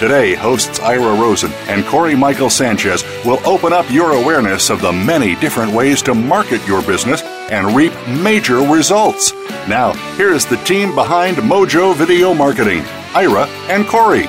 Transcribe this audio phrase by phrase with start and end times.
[0.00, 4.90] Today, hosts Ira Rosen and Corey Michael Sanchez will open up your awareness of the
[4.90, 9.34] many different ways to market your business and reap major results.
[9.68, 12.82] Now, here's the team behind Mojo Video Marketing
[13.14, 14.24] Ira and Corey.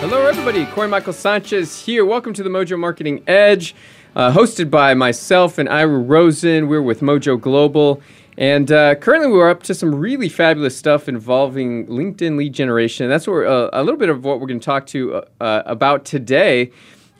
[0.00, 0.64] Hello, everybody.
[0.64, 2.06] Corey Michael Sanchez here.
[2.06, 3.74] Welcome to the Mojo Marketing Edge,
[4.14, 6.66] uh, hosted by myself and Ira Rosen.
[6.66, 8.00] We're with Mojo Global.
[8.38, 13.08] And uh, currently, we're up to some really fabulous stuff involving LinkedIn lead generation.
[13.08, 15.62] That's what uh, a little bit of what we're going to talk to uh, uh
[15.64, 16.70] about today,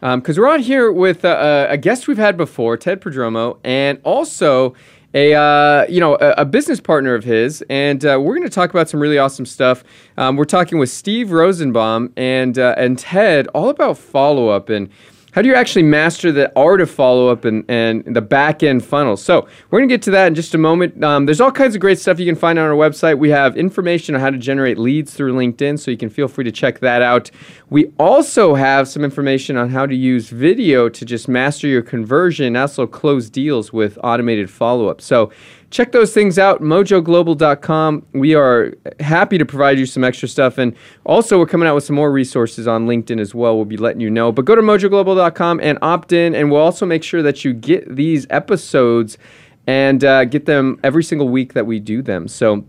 [0.00, 3.58] because um, we're on here with uh, uh, a guest we've had before, Ted Prodromou,
[3.64, 4.74] and also
[5.14, 7.64] a you know a, a, business partner of his.
[7.70, 9.84] And we're going to talk about some really awesome stuff.
[10.18, 14.90] Um, we're talking with Steve Rosenbaum and and Ted all about follow up and
[15.36, 18.82] how do you actually master the art of follow up and, and the back end
[18.82, 19.18] funnel?
[19.18, 21.04] So, we're going to get to that in just a moment.
[21.04, 23.18] Um, there's all kinds of great stuff you can find on our website.
[23.18, 26.44] We have information on how to generate leads through LinkedIn, so you can feel free
[26.44, 27.30] to check that out.
[27.68, 32.46] We also have some information on how to use video to just master your conversion
[32.46, 35.02] and also close deals with automated follow up.
[35.02, 35.30] So,
[35.70, 40.74] check those things out mojoglobal.com we are happy to provide you some extra stuff and
[41.04, 44.00] also we're coming out with some more resources on linkedin as well we'll be letting
[44.00, 44.30] you know.
[44.30, 47.94] But go to mojoglobal.com and opt in and we'll also make sure that you get
[47.94, 49.18] these episodes
[49.66, 52.28] and uh, get them every single week that we do them.
[52.28, 52.64] So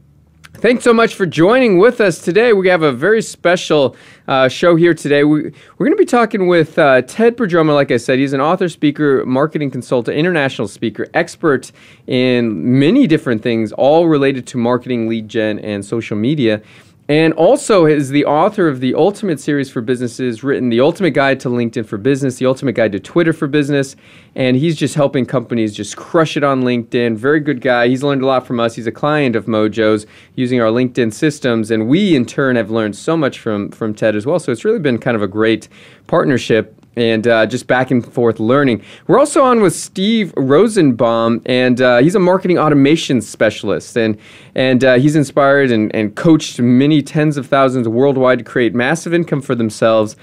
[0.54, 2.54] Thanks so much for joining with us today.
[2.54, 3.96] We have a very special
[4.28, 5.24] uh, show here today.
[5.24, 7.76] We, are going to be talking with uh, Ted Prodromou.
[7.76, 11.72] Like I said, he's an author, speaker, marketing consultant, international speaker, expert
[12.08, 16.62] in many different things, all related to marketing, lead gen, and social media.
[17.10, 21.40] And also is the author of the Ultimate Series for Businesses, written the Ultimate Guide
[21.40, 23.96] to LinkedIn for Business, the Ultimate Guide to Twitter for Business,
[24.36, 27.16] and he's just helping companies just crush it on LinkedIn.
[27.16, 27.88] Very good guy.
[27.88, 28.76] He's learned a lot from us.
[28.76, 32.98] He's a client of Mojo's using our LinkedIn systems, and we in turn have learned
[32.98, 34.38] so much from from Ted as well.
[34.38, 35.70] So it's really been kind of a great
[36.08, 38.82] partnership and uh, just back and forth learning.
[39.08, 44.18] We're also on with Steve Rosenbaum, and uh, he's a marketing automation specialist, and
[44.56, 49.14] and uh, he's inspired and, and coached many tens of thousands worldwide to create massive
[49.14, 50.18] income for themselves.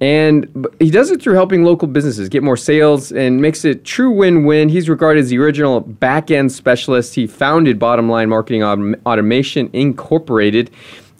[0.00, 4.12] And he does it through helping local businesses get more sales and makes it true
[4.12, 4.68] win-win.
[4.68, 7.16] He's regarded as the original back-end specialist.
[7.16, 10.70] He founded Bottom Line Marketing Automation Incorporated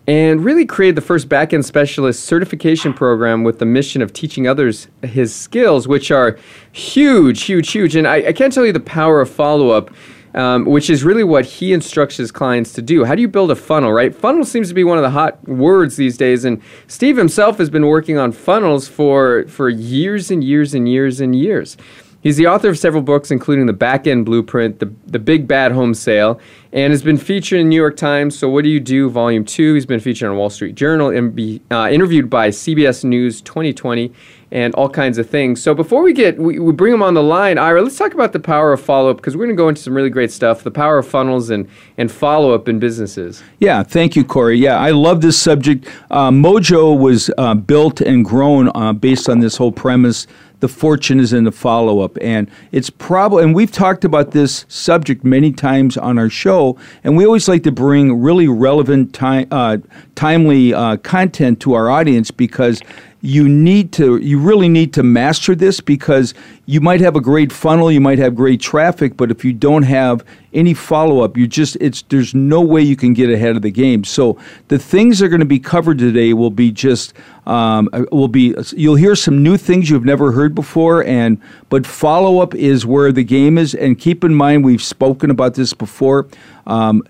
[0.09, 4.89] and really created the first backend specialist certification program with the mission of teaching others
[5.03, 6.39] his skills, which are
[6.73, 7.95] huge, huge, huge.
[7.95, 9.91] And I, I can't tell you the power of follow up.
[10.35, 13.03] Um, which is really what he instructs his clients to do.
[13.07, 14.15] How do you build a funnel, right?
[14.15, 17.71] Funnel seems to be one of the hot words these days, and Steve himself has
[17.71, 21.79] been working on funnels for for years and years and years and years.
[22.21, 25.71] He's the author of several books, including The Back End Blueprint, The, the Big Bad
[25.71, 26.41] Home Sale,
[26.73, 28.37] and has been featured in New York Times.
[28.37, 29.75] So, What Do You Do, Volume 2.
[29.75, 34.13] He's been featured on Wall Street Journal and be uh, interviewed by CBS News 2020
[34.51, 35.63] and all kinds of things.
[35.63, 38.33] So, before we get, we, we bring him on the line, Ira, let's talk about
[38.33, 40.65] the power of follow up because we're going to go into some really great stuff
[40.65, 41.69] the power of funnels and,
[41.99, 43.45] and follow up in businesses.
[43.61, 44.59] Yeah, thank you, Corey.
[44.59, 45.89] Yeah, I love this subject.
[46.11, 50.27] Uh, Mojo was uh, built and grown uh, based on this whole premise
[50.61, 52.19] the fortune is in the follow up.
[52.21, 57.17] And it's probably, and we've talked about this subject many times on our show, and
[57.17, 59.79] we always like to bring really relevant, uh,
[60.15, 62.83] timely uh, content to our audience because
[63.21, 66.35] you need to you really need to master this because
[66.67, 69.83] you might have a great funnel you might have great traffic but if you don't
[69.83, 73.71] have any follow-up you just it's there's no way you can get ahead of the
[73.71, 74.05] game.
[74.05, 74.39] So
[74.69, 77.15] the things that are going to be covered today will be just
[77.47, 82.55] um, will be you'll hear some new things you've never heard before and but follow-up
[82.55, 83.75] is where the game is.
[83.75, 86.29] And keep in mind we've spoken about this before.
[86.67, 87.03] Um,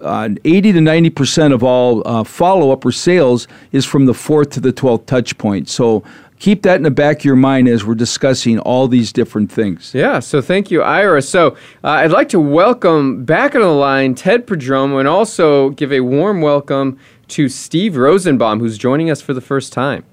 [0.00, 4.14] uh, 80 to 90 percent of all uh, follow up or sales is from the
[4.14, 5.68] fourth to the 12th touch point.
[5.68, 6.02] So
[6.38, 9.92] keep that in the back of your mind as we're discussing all these different things.
[9.94, 11.22] Yeah, so thank you, Ira.
[11.22, 15.92] So uh, I'd like to welcome back on the line Ted Prodromou and also give
[15.92, 16.98] a warm welcome
[17.28, 20.04] to Steve Rosenbaum, who's joining us for the first time.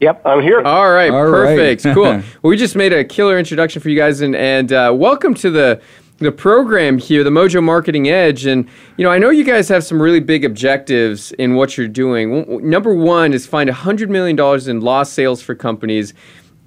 [0.00, 0.60] Yep, I'm here.
[0.62, 1.94] All right, All perfect, right.
[1.94, 2.02] cool.
[2.02, 5.50] well, we just made a killer introduction for you guys, and, and uh, welcome to
[5.50, 5.80] the
[6.22, 8.46] the program here, the Mojo Marketing Edge.
[8.46, 11.88] And, you know, I know you guys have some really big objectives in what you're
[11.88, 12.68] doing.
[12.68, 14.38] Number one is find $100 million
[14.68, 16.14] in lost sales for companies.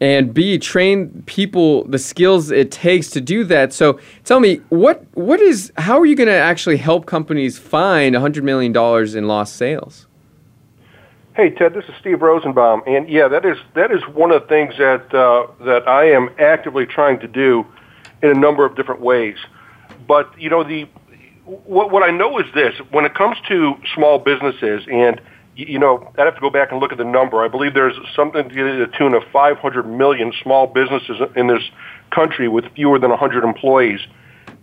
[0.01, 3.71] And B, train people the skills it takes to do that.
[3.71, 8.13] So tell me, what what is how are you going to actually help companies find
[8.13, 8.75] $100 million
[9.17, 10.07] in lost sales?
[11.35, 14.47] Hey Ted, this is Steve Rosenbaum, and yeah, that is that is one of the
[14.47, 17.65] things that uh, that I am actively trying to do
[18.21, 19.37] in a number of different ways.
[20.07, 20.87] But you know, the
[21.45, 25.21] what, what I know is this: when it comes to small businesses, and
[25.55, 27.43] you know, I'd have to go back and look at the number.
[27.43, 31.63] I believe there's something to the tune of 500 million small businesses in this
[32.11, 34.01] country with fewer than 100 employees,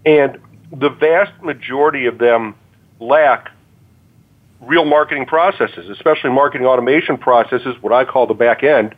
[0.04, 0.38] and
[0.70, 2.54] the vast majority of them
[3.00, 3.50] lack
[4.62, 8.94] real marketing processes, especially marketing automation processes, what I call the back end.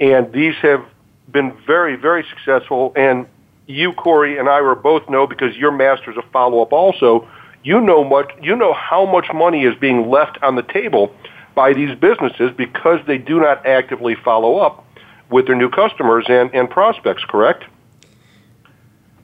[0.00, 0.84] And these have
[1.30, 2.92] been very, very successful.
[2.96, 3.26] And
[3.70, 7.28] you, Corey, and Ira both know because you're masters of follow up also.
[7.62, 8.30] You know much.
[8.42, 11.14] You know how much money is being left on the table
[11.54, 14.84] by these businesses because they do not actively follow up
[15.30, 17.22] with their new customers and, and prospects.
[17.28, 17.64] Correct?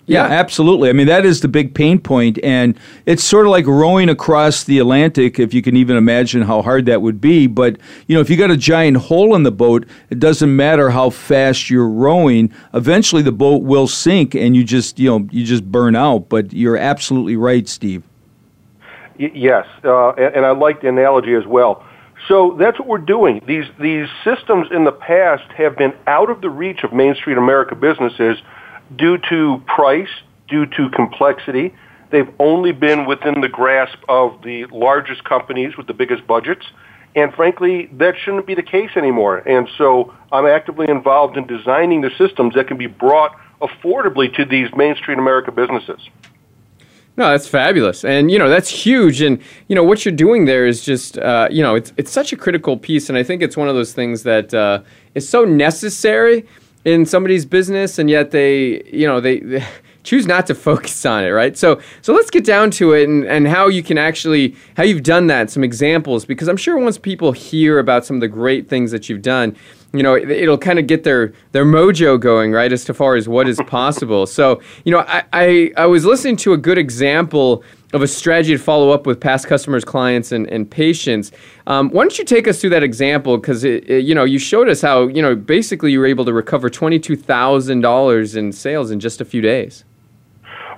[0.06, 0.88] Yeah, absolutely.
[0.88, 4.62] I mean, that is the big pain point, and it's sort of like rowing across
[4.62, 7.48] the Atlantic, if you can even imagine how hard that would be.
[7.48, 10.90] But you know, if you got a giant hole in the boat, it doesn't matter
[10.90, 12.52] how fast you're rowing.
[12.72, 16.28] Eventually, the boat will sink, and you just you know you just burn out.
[16.28, 18.04] But you're absolutely right, Steve.
[19.18, 21.84] Y- yes, uh, and, and I like the analogy as well.
[22.28, 23.42] So that's what we're doing.
[23.44, 27.38] These these systems in the past have been out of the reach of Main Street
[27.38, 28.38] America businesses
[28.94, 30.08] due to price,
[30.48, 31.74] due to complexity.
[32.10, 36.64] They've only been within the grasp of the largest companies with the biggest budgets.
[37.16, 39.38] And frankly, that shouldn't be the case anymore.
[39.38, 44.44] And so I'm actively involved in designing the systems that can be brought affordably to
[44.44, 46.00] these mainstream America businesses.
[47.18, 49.22] No, that's fabulous, and you know that's huge.
[49.22, 52.34] And you know what you're doing there is just uh, you know it's it's such
[52.34, 54.82] a critical piece, and I think it's one of those things that uh,
[55.14, 56.44] is so necessary
[56.86, 59.66] in somebody's business and yet they you know they, they,
[60.04, 61.58] choose not to focus on it right?
[61.58, 65.02] So so let's get down to it and, and how you can actually how you've
[65.02, 68.68] done that some examples because i'm sure once people hear about some of the great
[68.68, 69.56] things that you've done
[69.92, 73.16] you know it, will kind of get their their mojo going right as to far
[73.16, 74.26] as what is possible.
[74.26, 77.62] So you know I, I i was listening to a good example
[77.92, 81.30] of a strategy to follow up with past customers, clients, and, and patients.
[81.66, 83.38] Um, why don't you take us through that example?
[83.38, 86.68] Because you know you showed us how you know basically you were able to recover
[86.68, 89.84] twenty two thousand dollars in sales in just a few days.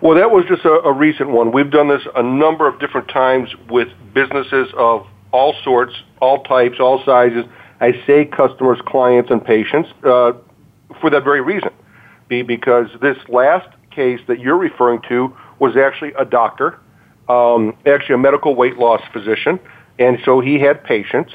[0.00, 1.50] Well, that was just a, a recent one.
[1.50, 6.78] We've done this a number of different times with businesses of all sorts, all types,
[6.78, 7.44] all sizes.
[7.81, 10.32] I say customers, clients, and patients uh,
[11.00, 11.70] for that very reason.
[12.28, 16.78] Be because this last case that you're referring to was actually a doctor
[17.28, 19.58] um, actually a medical weight loss physician,
[19.98, 21.32] and so he had patients.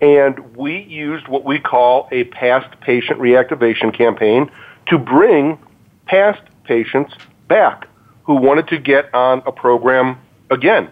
[0.00, 4.50] And we used what we call a past patient reactivation campaign
[4.86, 5.58] to bring
[6.06, 7.14] past patients
[7.48, 7.86] back
[8.24, 10.18] who wanted to get on a program
[10.50, 10.90] again.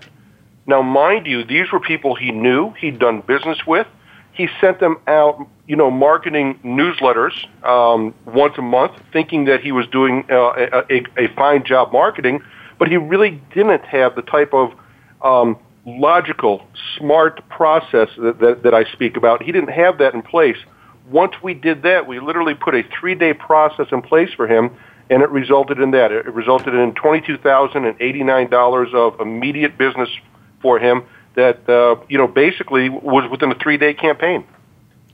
[0.66, 3.87] Now, mind you, these were people he knew, he'd done business with.
[4.32, 7.32] He sent them out, you know, marketing newsletters
[7.64, 11.92] um, once a month, thinking that he was doing uh, a, a, a fine job
[11.92, 12.42] marketing
[12.78, 14.73] but he really didn't have the type of
[15.23, 16.66] um, logical,
[16.97, 19.42] smart process that, that, that I speak about.
[19.42, 20.56] He didn't have that in place.
[21.11, 24.70] Once we did that, we literally put a three-day process in place for him,
[25.11, 26.12] and it resulted in that.
[26.12, 30.11] It resulted in twenty-two thousand and eighty-nine dollars of immediate business
[30.61, 31.04] for him.
[31.35, 34.44] That uh, you know basically was within a three-day campaign.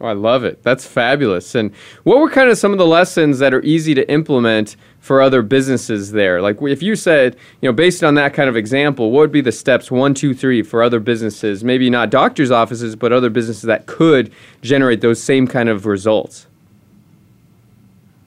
[0.01, 0.63] Oh, I love it.
[0.65, 1.55] That's fabulous.
[1.55, 1.73] And
[2.03, 5.41] what were kind of some of the lessons that are easy to implement for other
[5.41, 6.43] businesses there?
[6.43, 9.41] Like if you said, you know, based on that kind of example, what would be
[9.41, 11.63] the steps one, two, three for other businesses?
[11.63, 14.33] Maybe not doctors' offices, but other businesses that could
[14.63, 16.49] generate those same kind of results.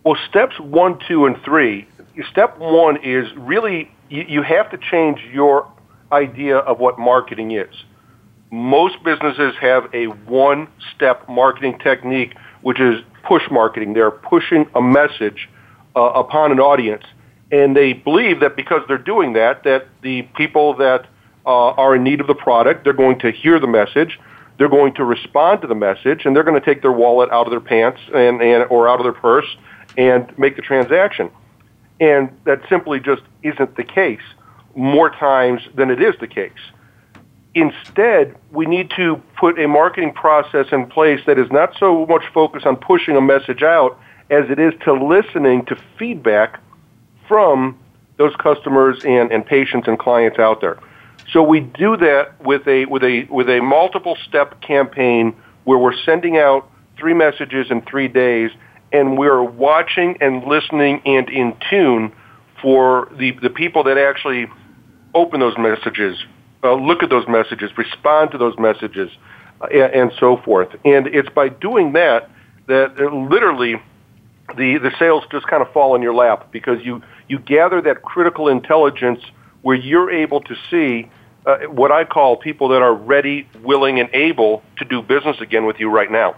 [0.06, 1.86] Well, steps one, two, and three.
[2.32, 5.70] Step one is really you, you have to change your
[6.14, 7.68] idea of what marketing is
[8.52, 13.94] most businesses have a one step marketing technique, which is push marketing.
[13.94, 15.50] They're pushing a message
[15.96, 17.04] uh, upon an audience.
[17.52, 21.08] And they believe that because they're doing that, that the people that
[21.46, 24.20] uh, are in need of the product, they're going to hear the message.
[24.58, 27.46] they're going to respond to the message and they're going to take their wallet out
[27.46, 29.46] of their pants and, and or out of their purse
[29.98, 31.30] and make the transaction.
[32.00, 34.22] And that simply just isn't the case
[34.76, 36.52] more times than it is the case.
[37.54, 42.24] Instead, we need to put a marketing process in place that is not so much
[42.34, 44.00] focused on pushing a message out
[44.30, 46.60] as it is to listening to feedback
[47.28, 47.78] from
[48.18, 50.78] those customers and, and patients and clients out there.
[51.32, 55.36] So we do that with a with a with a multiple step campaign
[55.66, 58.52] where we're sending out three messages in three days
[58.92, 62.14] and we're watching and listening and in tune
[62.62, 64.48] for the, the people that actually
[65.14, 66.18] open those messages,
[66.64, 69.12] uh, look at those messages, respond to those messages,
[69.62, 70.70] uh, and, and, so forth.
[70.86, 72.30] And it's by doing that
[72.68, 73.82] that uh, literally
[74.56, 78.02] the, the sales just kind of fall in your lap because you, you gather that
[78.02, 79.22] critical intelligence
[79.62, 81.10] where you're able to see
[81.46, 85.66] uh, what I call people that are ready, willing, and able to do business again
[85.66, 86.36] with you right now.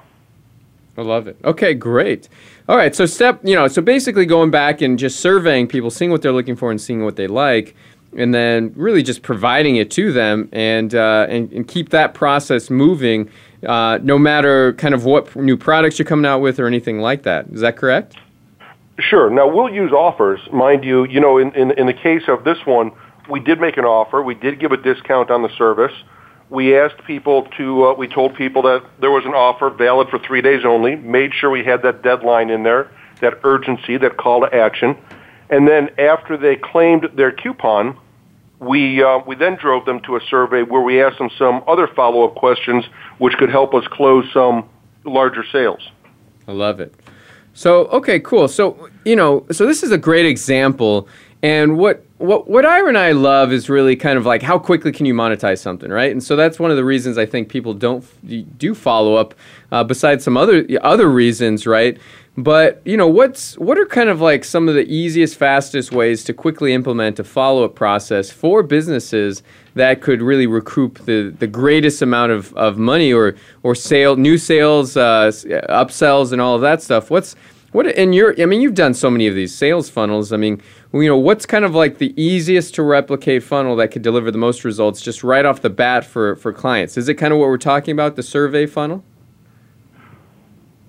[0.98, 1.38] I love it.
[1.44, 2.28] Okay, great.
[2.68, 6.12] All right, so step, you know, so basically going back and just surveying people, seeing
[6.12, 7.76] what they're looking for and seeing what they like,
[8.18, 12.70] and then really just providing it to them and uh, and, and, keep that process
[12.70, 13.30] moving,
[13.66, 17.24] uh, no matter kind of what new products you're coming out with or anything like
[17.24, 17.48] that.
[17.51, 18.16] Is that correct?
[19.00, 19.30] Sure.
[19.30, 21.06] Now we'll use offers, mind you.
[21.06, 22.92] You know, in in, in the case of this one,
[23.30, 24.22] we did make an offer.
[24.22, 25.94] We did give a discount on the service
[26.50, 30.20] we asked people to, uh, we told people that there was an offer valid for
[30.20, 32.89] three days only, made sure we had that deadline in there,
[33.22, 34.98] that urgency, that call to action.
[35.50, 37.98] And then after they claimed their coupon,
[38.60, 41.88] we, uh, we then drove them to a survey where we asked them some other
[41.88, 42.86] follow-up questions
[43.18, 44.70] which could help us close some
[45.06, 45.89] larger sales.
[46.48, 46.94] I love it.
[47.53, 48.48] So, okay, cool.
[48.48, 51.08] So, you know, so this is a great example.
[51.41, 54.91] And what what what Ira and I love is really kind of like how quickly
[54.91, 56.12] can you monetize something, right?
[56.12, 58.03] And so that's one of the reasons I think people don't
[58.58, 59.34] do follow up,
[59.72, 61.98] uh, besides some other other reasons, right?
[62.39, 66.24] But you know, what's what are kind of like some of the easiest, fastest ways
[66.24, 69.43] to quickly implement a follow up process for businesses
[69.75, 74.38] that could really recoup the, the greatest amount of, of money or or sale new
[74.38, 75.29] sales, uh,
[75.69, 77.12] upsells, and all of that stuff?
[77.12, 77.36] What's
[77.74, 80.31] what in your I mean, you've done so many of these sales funnels.
[80.31, 80.62] I mean
[80.93, 84.38] you know, what's kind of like the easiest to replicate funnel that could deliver the
[84.38, 86.96] most results just right off the bat for, for clients?
[86.96, 89.03] Is it kind of what we're talking about, the survey funnel?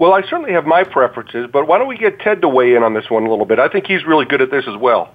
[0.01, 2.83] Well, I certainly have my preferences, but why don't we get Ted to weigh in
[2.83, 3.59] on this one a little bit?
[3.59, 5.15] I think he's really good at this as well.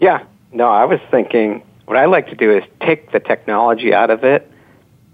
[0.00, 4.10] Yeah, no, I was thinking what I like to do is take the technology out
[4.10, 4.50] of it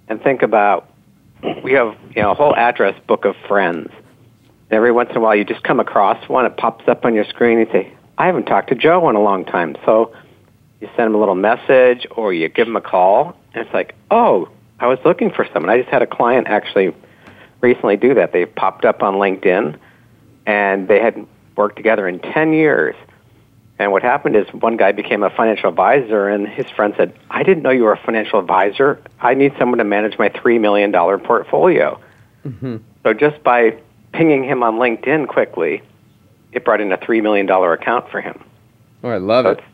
[0.08, 0.90] and think about
[1.62, 3.90] we have you know a whole address book of friends
[4.70, 7.24] every once in a while you just come across one, it pops up on your
[7.24, 9.76] screen, and you say, I haven't talked to Joe in a long time.
[9.84, 10.14] So
[10.80, 13.94] you send him a little message or you give him a call, and it's like,
[14.10, 14.48] oh,
[14.78, 15.68] I was looking for someone.
[15.68, 16.94] I just had a client actually
[17.60, 18.32] recently do that.
[18.32, 19.78] They popped up on LinkedIn,
[20.46, 22.96] and they hadn't worked together in 10 years.
[23.78, 27.42] And what happened is one guy became a financial advisor, and his friend said, I
[27.42, 29.00] didn't know you were a financial advisor.
[29.20, 31.98] I need someone to manage my $3 million portfolio.
[32.44, 32.76] Mm-hmm.
[33.02, 33.78] So just by
[34.12, 35.82] pinging him on LinkedIn quickly,
[36.52, 38.42] it brought in a three million dollar account for him.
[39.02, 39.64] Oh, I love so it.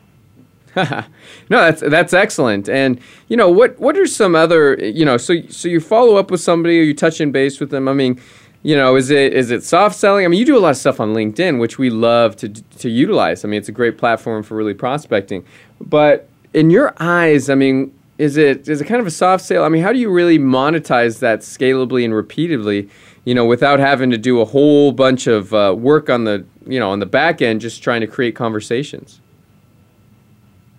[1.49, 2.69] no, that's that's excellent.
[2.69, 6.29] And you know what what are some other you know so so you follow up
[6.29, 7.87] with somebody or you touch in base with them.
[7.87, 8.21] I mean,
[8.61, 10.23] you know, is it is it soft selling?
[10.23, 12.89] I mean, you do a lot of stuff on LinkedIn, which we love to to
[12.89, 13.43] utilize.
[13.43, 15.45] I mean, it's a great platform for really prospecting.
[15.81, 19.63] But in your eyes, I mean, is it is it kind of a soft sale?
[19.63, 22.89] I mean, how do you really monetize that scalably and repeatedly?
[23.27, 26.79] you know, without having to do a whole bunch of uh, work on the, you
[26.79, 29.19] know, on the back end, just trying to create conversations.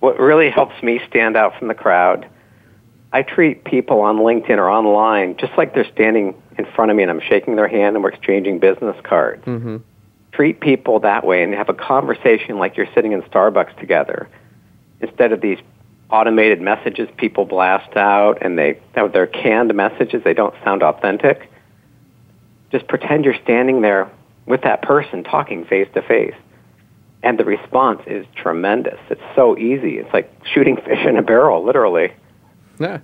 [0.00, 2.28] What really helps me stand out from the crowd,
[3.12, 7.02] I treat people on LinkedIn or online just like they're standing in front of me
[7.02, 9.44] and I'm shaking their hand and we're exchanging business cards.
[9.44, 9.78] Mm-hmm.
[10.32, 14.28] Treat people that way and have a conversation like you're sitting in Starbucks together
[15.00, 15.58] instead of these
[16.10, 18.80] automated messages people blast out and they
[19.12, 21.50] they're canned messages they don't sound authentic
[22.70, 24.10] just pretend you're standing there
[24.46, 26.34] with that person talking face to face.
[27.22, 28.98] And the response is tremendous.
[29.10, 29.98] It's so easy.
[29.98, 32.12] It's like shooting fish in a barrel, literally.
[32.78, 33.00] Yeah.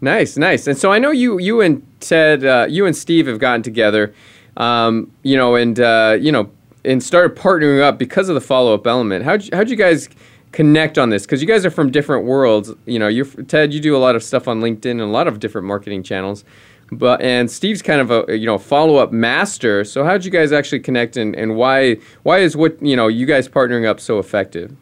[0.00, 0.66] Nice, nice.
[0.66, 4.14] And so I know you, you and Ted, uh, you and Steve have gotten together,
[4.56, 6.50] um, you know, and uh, you know,
[6.84, 9.24] and started partnering up because of the follow up element.
[9.24, 10.08] You, how'd you guys
[10.52, 11.24] connect on this?
[11.24, 12.72] Because you guys are from different worlds.
[12.86, 15.26] You know, you Ted, you do a lot of stuff on LinkedIn and a lot
[15.26, 16.44] of different marketing channels.
[16.92, 19.84] But and Steve's kind of a you know follow up master.
[19.84, 23.08] So how did you guys actually connect, and, and why why is what you know
[23.08, 24.76] you guys partnering up so effective?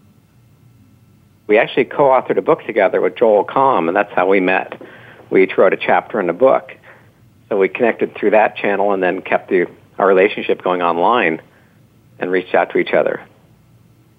[1.46, 4.80] We actually co-authored a book together with Joel Comm, and that's how we met.
[5.30, 6.72] we each wrote a chapter in the book.
[7.48, 9.66] So we connected through that channel and then kept the,
[9.98, 11.42] our relationship going online
[12.18, 13.20] and reached out to each other.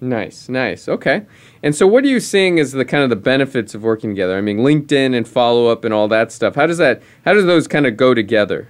[0.04, 0.90] Nice, nice.
[0.90, 1.26] Okay.
[1.64, 4.38] And so what are you seeing as the kind of the benefits of working together?
[4.38, 6.56] I mean, LinkedIn and follow up and all that stuff.
[6.56, 8.68] How does that how does those kind of go together?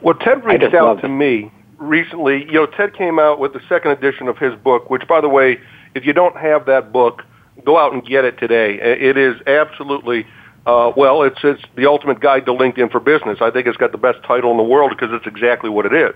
[0.00, 2.44] Well, Ted reached out to me recently.
[2.44, 5.28] You know, Ted came out with the second edition of his book, which by the
[5.28, 5.58] way,
[5.94, 7.24] if you don't have that book,
[7.64, 8.74] go out and get it today.
[8.80, 10.24] It is absolutely
[10.66, 13.38] uh, well, it's it's the ultimate guide to LinkedIn for business.
[13.40, 15.92] I think it's got the best title in the world because it's exactly what it
[15.92, 16.14] is.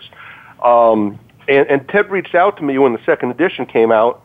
[0.63, 4.23] Um, and, and Ted reached out to me when the second edition came out,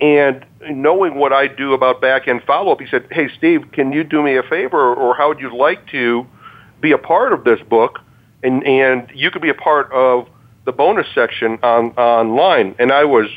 [0.00, 3.92] and knowing what I do about back end follow up, he said, "Hey, Steve, can
[3.92, 6.26] you do me a favor, or how would you like to
[6.80, 8.00] be a part of this book?
[8.42, 10.28] And and you could be a part of
[10.66, 13.30] the bonus section on online." And I was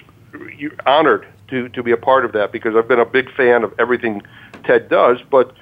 [0.86, 3.74] honored to to be a part of that because I've been a big fan of
[3.80, 4.22] everything
[4.66, 5.54] Ted does, but.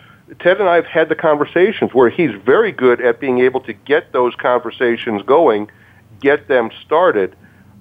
[0.42, 3.72] Ted and I have had the conversations where he's very good at being able to
[3.72, 5.72] get those conversations going,
[6.20, 7.34] get them started,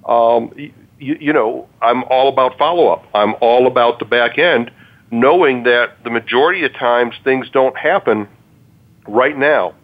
[0.07, 3.05] um, you, you know, I'm all about follow up.
[3.13, 4.71] I'm all about the back end,
[5.11, 8.27] knowing that the majority of times things don't happen
[9.07, 9.75] right now.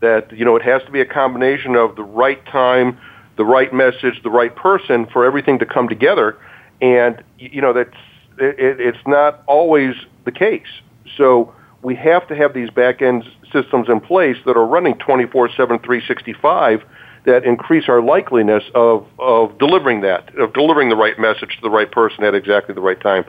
[0.00, 2.98] That you know, it has to be a combination of the right time,
[3.36, 6.38] the right message, the right person for everything to come together,
[6.80, 7.90] and you know that's
[8.38, 9.94] it, it's not always
[10.24, 10.68] the case.
[11.16, 15.56] So we have to have these back end systems in place that are running 24/7,
[15.56, 16.82] 365
[17.24, 21.70] that increase our likeliness of, of delivering that, of delivering the right message to the
[21.70, 23.24] right person at exactly the right time.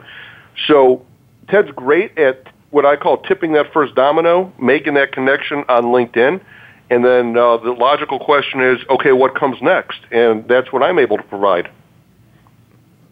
[0.66, 1.04] So
[1.48, 6.40] Ted's great at what I call tipping that first domino, making that connection on LinkedIn.
[6.90, 10.00] And then uh, the logical question is, okay, what comes next?
[10.10, 11.70] And that's what I'm able to provide.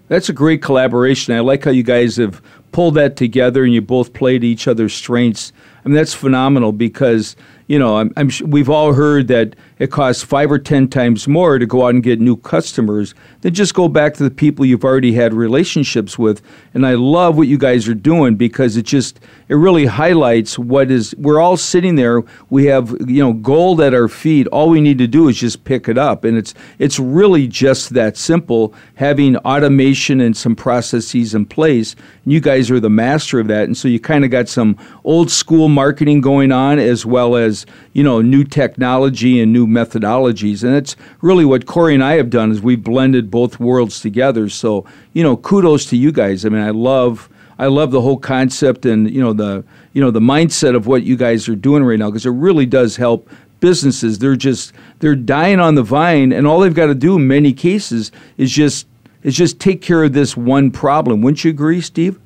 [0.08, 1.34] That's a great collaboration.
[1.34, 4.92] I like how you guys have pulled that together and you both played each other's
[4.92, 5.52] strengths.
[5.84, 7.36] I mean, that's phenomenal because
[7.70, 11.58] you know, I'm, I'm, we've all heard that it costs five or ten times more
[11.58, 14.84] to go out and get new customers than just go back to the people you've
[14.84, 16.42] already had relationships with.
[16.74, 20.90] And I love what you guys are doing because it just it really highlights what
[20.90, 21.14] is.
[21.16, 22.22] We're all sitting there.
[22.50, 24.46] We have you know gold at our feet.
[24.48, 27.94] All we need to do is just pick it up, and it's it's really just
[27.94, 28.74] that simple.
[28.96, 31.96] Having automation and some processes in place.
[32.24, 34.76] And you guys are the master of that, and so you kind of got some
[35.04, 40.62] old school marketing going on as well as you know new technology and new methodologies,
[40.62, 44.48] and that's really what Corey and I have done is we've blended both worlds together.
[44.48, 46.44] So you know, kudos to you guys.
[46.44, 47.28] I mean, I love.
[47.58, 51.02] I love the whole concept and you know the you know the mindset of what
[51.02, 53.28] you guys are doing right now because it really does help
[53.60, 54.18] businesses.
[54.18, 57.52] They're just they're dying on the vine, and all they've got to do in many
[57.52, 58.86] cases is just
[59.22, 61.22] is just take care of this one problem.
[61.22, 62.18] Wouldn't you agree, Steve?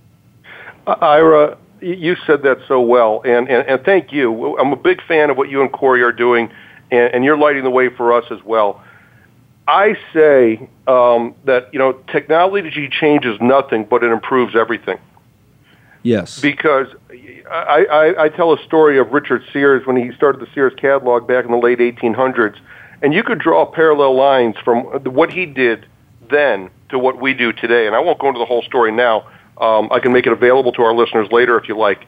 [0.87, 4.59] Ira, you said that so well, and, and, and thank you.
[4.59, 6.51] I'm a big fan of what you and Corey are doing,
[6.91, 8.83] and, and you're lighting the way for us as well.
[9.67, 14.99] I say um, that you know technology changes nothing, but it improves everything.
[16.03, 16.39] Yes.
[16.39, 16.89] Because
[17.51, 21.27] I, I, I tell a story of Richard Sears when he started the Sears catalog
[21.27, 22.59] back in the late 1800s,
[23.03, 25.87] and you could draw parallel lines from what he did
[26.31, 27.87] then to what we do today.
[27.87, 29.27] And I won't go into the whole story now
[29.59, 32.05] um, I can make it available to our listeners later if you like.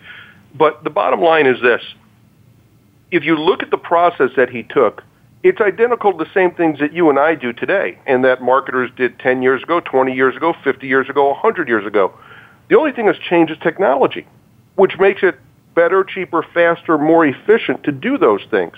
[0.54, 1.82] But the bottom line is this.
[3.10, 5.02] If you look at the process that he took,
[5.42, 8.90] it's identical to the same things that you and I do today and that marketers
[8.96, 12.12] did 10 years ago, 20 years ago, 50 years ago, 100 years ago.
[12.68, 14.26] The only thing that's changed is technology,
[14.74, 15.38] which makes it
[15.74, 18.76] better, cheaper, faster, more efficient to do those things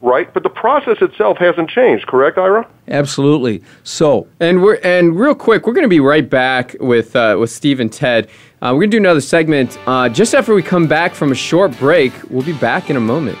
[0.00, 0.32] right?
[0.32, 2.68] But the process itself hasn't changed, correct, Ira?
[2.88, 3.62] Absolutely.
[3.84, 7.50] So, and we're and real quick, we're going to be right back with uh, with
[7.50, 8.28] Steve and Ted.
[8.60, 11.36] Uh, we're going to do another segment uh, just after we come back from a
[11.36, 12.12] short break.
[12.30, 13.38] We'll be back in a moment.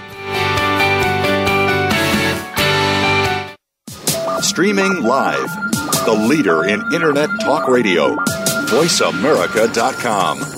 [4.40, 5.50] Streaming live,
[6.04, 8.14] the leader in internet talk radio,
[8.66, 10.57] voiceamerica.com.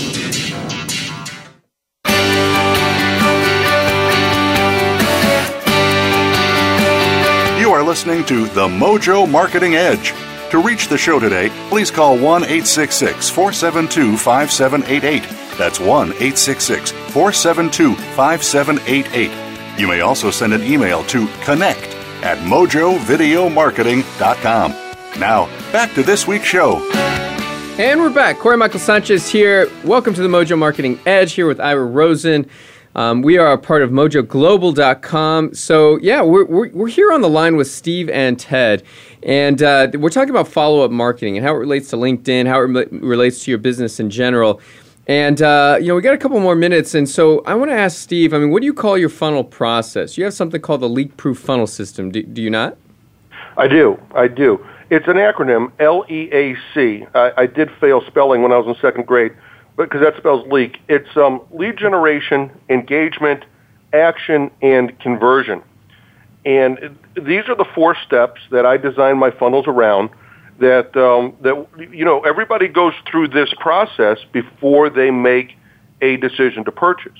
[7.81, 10.13] are listening to The Mojo Marketing Edge.
[10.51, 15.23] To reach the show today, please call 1 866 472 5788.
[15.57, 19.79] That's 1 866 472 5788.
[19.79, 24.71] You may also send an email to connect at mojovideomarketing.com.
[25.19, 26.87] Now, back to this week's show.
[27.79, 28.37] And we're back.
[28.37, 29.67] Corey Michael Sanchez here.
[29.83, 32.47] Welcome to the Mojo Marketing Edge here with Ira Rosen.
[32.95, 35.53] Um, we are a part of mojoglobal.com.
[35.53, 38.83] So, yeah, we're, we're, we're, here on the line with Steve and Ted.
[39.23, 42.61] And uh, we're talking about follow up marketing and how it relates to LinkedIn, how
[42.61, 44.59] it re- relates to your business in general.
[45.07, 46.93] And, uh, you know, we got a couple more minutes.
[46.93, 49.43] And so I want to ask Steve, I mean, what do you call your funnel
[49.43, 50.17] process?
[50.17, 52.77] You have something called the leak proof funnel system, do, do you not?
[53.57, 53.99] I do.
[54.15, 54.65] I do.
[54.89, 57.05] It's an acronym, L E A C.
[57.15, 59.31] I did fail spelling when I was in second grade
[59.77, 60.77] because that spells leak.
[60.87, 63.45] It's um, lead generation, engagement,
[63.93, 65.61] action, and conversion.
[66.45, 70.09] And these are the four steps that I design my funnels around.
[70.59, 75.55] That um, that you know everybody goes through this process before they make
[76.01, 77.17] a decision to purchase.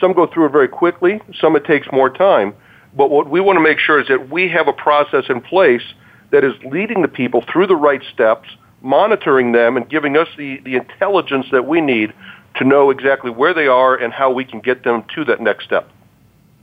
[0.00, 1.20] Some go through it very quickly.
[1.40, 2.54] Some it takes more time.
[2.96, 5.82] But what we want to make sure is that we have a process in place
[6.30, 8.48] that is leading the people through the right steps
[8.82, 12.12] monitoring them and giving us the, the intelligence that we need
[12.56, 15.64] to know exactly where they are and how we can get them to that next
[15.64, 15.88] step.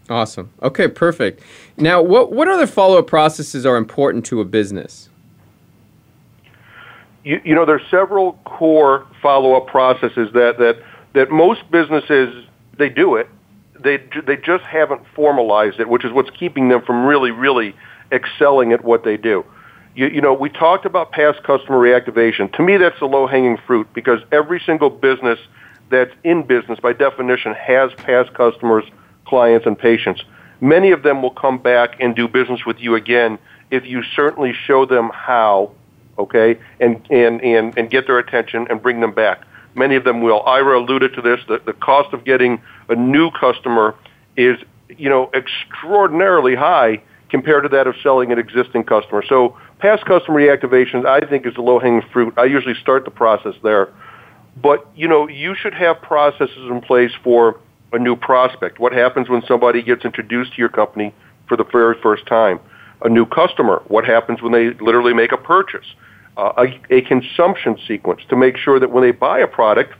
[0.09, 0.51] Awesome.
[0.61, 1.41] Okay, perfect.
[1.77, 5.09] Now, what, what other follow up processes are important to a business?
[7.23, 10.81] You, you know, there's several core follow up processes that, that,
[11.13, 12.45] that most businesses,
[12.77, 13.27] they do it.
[13.79, 17.75] They, they just haven't formalized it, which is what's keeping them from really, really
[18.11, 19.45] excelling at what they do
[19.97, 22.53] you, you know, we talked about past customer reactivation.
[22.53, 25.39] To me, that's the low-hanging fruit because every single business
[25.89, 28.83] that's in business, by definition, has past customers,
[29.25, 30.21] clients, and patients.
[30.61, 33.39] Many of them will come back and do business with you again
[33.71, 35.71] if you certainly show them how,
[36.19, 39.45] okay, and, and, and, and get their attention and bring them back.
[39.73, 40.43] Many of them will.
[40.43, 41.39] Ira alluded to this.
[41.47, 43.95] The, the cost of getting a new customer
[44.35, 49.23] is, you know, extraordinarily high compared to that of selling an existing customer.
[49.27, 52.33] So past customer reactivations, I think, is the low-hanging fruit.
[52.37, 53.89] I usually start the process there.
[54.61, 57.59] But, you know, you should have processes in place for
[57.93, 58.79] a new prospect.
[58.79, 61.13] What happens when somebody gets introduced to your company
[61.47, 62.59] for the very first time?
[63.03, 63.83] A new customer.
[63.87, 65.85] What happens when they literally make a purchase?
[66.35, 69.93] Uh, a, a consumption sequence to make sure that when they buy a product,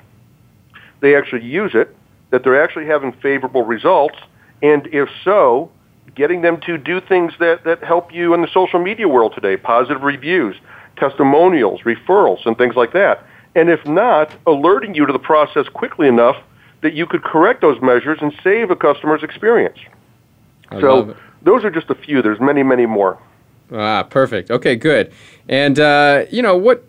[1.01, 1.95] they actually use it,
[2.31, 4.17] that they're actually having favorable results,
[4.61, 5.71] and if so,
[6.15, 9.57] getting them to do things that, that help you in the social media world today,
[9.57, 10.55] positive reviews,
[10.97, 13.25] testimonials, referrals, and things like that.
[13.55, 16.37] And if not, alerting you to the process quickly enough
[16.81, 19.79] that you could correct those measures and save a customer's experience.
[20.69, 22.21] I so those are just a few.
[22.21, 23.17] There's many, many more.
[23.71, 24.51] Ah, perfect.
[24.51, 25.11] Okay, good.
[25.49, 26.85] And uh, you know what?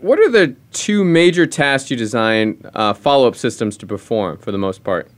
[0.00, 4.58] What are the two major tasks you design uh, follow-up systems to perform for the
[4.58, 5.10] most part?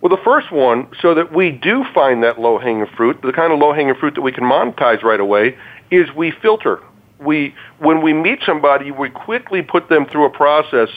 [0.00, 3.52] Well, the first one, so that we do find that low hanging fruit, the kind
[3.52, 5.56] of low hanging fruit that we can monetize right away,
[5.90, 6.80] is we filter.
[7.18, 10.88] We, when we meet somebody, we quickly put them through a process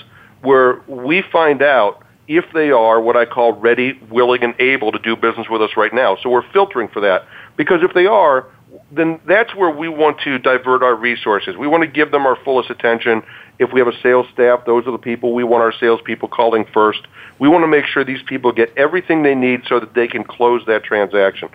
[0.41, 4.99] where we find out if they are what I call ready, willing, and able to
[4.99, 6.15] do business with us right now.
[6.21, 7.27] So we're filtering for that.
[7.57, 8.47] Because if they are,
[8.91, 11.57] then that's where we want to divert our resources.
[11.57, 13.23] We want to give them our fullest attention
[13.61, 16.65] If we have a sales staff, those are the people we want our salespeople calling
[16.73, 17.01] first.
[17.37, 20.23] We want to make sure these people get everything they need so that they can
[20.23, 21.47] close that transaction.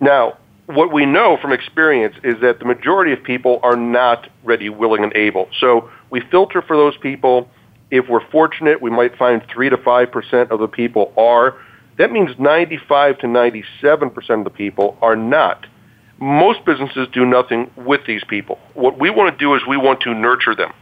[0.00, 4.68] Now, what we know from experience is that the majority of people are not ready,
[4.68, 5.48] willing, and able.
[5.58, 7.48] So we filter for those people.
[7.90, 11.56] If we're fortunate, we might find 3 to 5% of the people are.
[11.98, 15.66] That means 95 to 97% of the people are not.
[16.20, 18.60] Most businesses do nothing with these people.
[18.74, 20.72] What we want to do is we want to nurture them.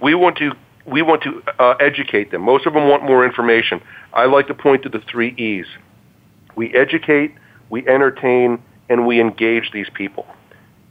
[0.00, 0.52] We want to
[0.86, 2.42] we want to uh, educate them.
[2.42, 3.82] Most of them want more information.
[4.12, 5.66] I like to point to the three E's.
[6.56, 7.34] We educate,
[7.68, 10.26] we entertain, and we engage these people.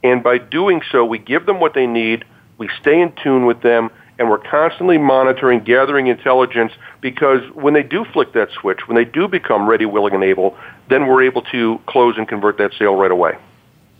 [0.04, 2.24] And by doing so, we give them what they need,
[2.58, 7.82] we stay in tune with them, and we're constantly monitoring, gathering intelligence because when they
[7.82, 10.56] do flick that switch, when they do become ready, willing, and able,
[10.88, 13.36] then we're able to close and convert that sale right away.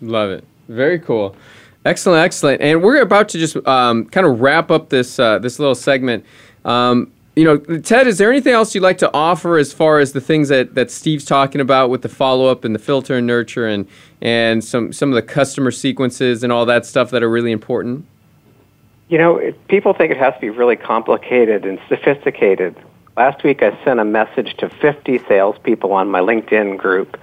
[0.01, 0.45] Love it.
[0.69, 1.37] Very cool.
[1.89, 2.61] Excellent, excellent.
[2.61, 6.23] And we're about to just um, kind of wrap up this uh, this little segment.
[6.67, 10.13] Um, you know, Ted, is there anything else you'd like to offer as far as
[10.13, 13.27] the things that, that Steve's talking about with the follow up and the filter and
[13.27, 13.89] nurture and
[14.21, 18.05] and some some of the customer sequences and all that stuff that are really important?
[19.09, 22.77] You know, it, people think it has to be really complicated and sophisticated.
[23.17, 27.19] Last week, I sent a message to 50 salespeople on my LinkedIn group,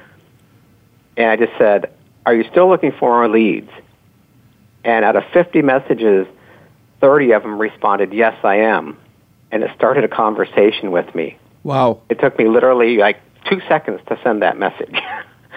[1.17, 1.91] and I just said,
[2.25, 3.69] "Are you still looking for more leads?"
[4.86, 6.28] And out of 50 messages,
[7.02, 8.98] 30 of them responded, "Yes, I am."
[9.56, 11.38] and it started a conversation with me.
[11.63, 12.02] Wow.
[12.10, 14.95] It took me literally like two seconds to send that message.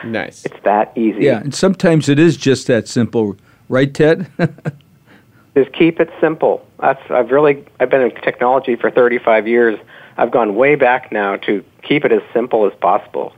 [0.05, 0.45] Nice.
[0.45, 1.25] it's that easy.
[1.25, 3.37] Yeah, and sometimes it is just that simple,
[3.69, 4.31] right, Ted?
[5.57, 6.65] just keep it simple.
[6.79, 9.77] That's I've really I've been in technology for 35 years.
[10.17, 13.33] I've gone way back now to keep it as simple as possible.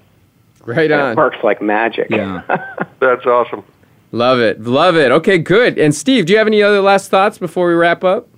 [0.66, 1.12] Right and on.
[1.12, 2.10] It works like magic.
[2.10, 2.42] Yeah.
[3.00, 3.64] That's awesome.
[4.12, 4.62] Love it.
[4.62, 5.12] Love it.
[5.12, 5.78] Okay, good.
[5.78, 8.28] And Steve, do you have any other last thoughts before we wrap up?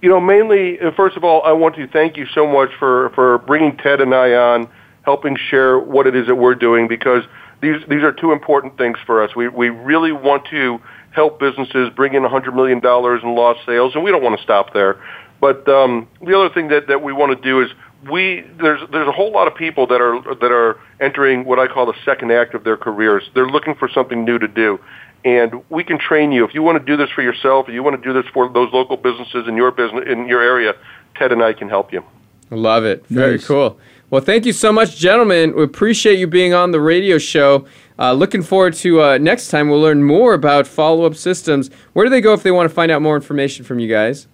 [0.00, 3.10] You know, mainly, uh, first of all, I want to thank you so much for,
[3.10, 4.68] for bringing Ted and I on,
[5.02, 7.22] helping share what it is that we're doing, because
[7.60, 9.36] these, these are two important things for us.
[9.36, 10.80] We, we really want to
[11.12, 14.72] help businesses bring in $100 million in lost sales, and we don't want to stop
[14.72, 15.00] there.
[15.40, 17.70] But um, the other thing that, that we want to do is
[18.10, 21.66] we there's there's a whole lot of people that are that are entering what I
[21.66, 23.28] call the second act of their careers.
[23.34, 24.80] They're looking for something new to do,
[25.24, 27.68] and we can train you if you want to do this for yourself.
[27.68, 30.42] If you want to do this for those local businesses in your business in your
[30.42, 30.74] area,
[31.16, 32.02] Ted and I can help you.
[32.50, 33.06] Love it.
[33.06, 33.46] Very Nice.
[33.46, 33.78] cool.
[34.10, 35.56] Well, thank you so much, gentlemen.
[35.56, 37.64] We appreciate you being on the radio show.
[37.98, 39.70] Uh, looking forward to uh, next time.
[39.70, 41.70] We'll learn more about follow up systems.
[41.94, 44.26] Where do they go if they want to find out more information from you guys?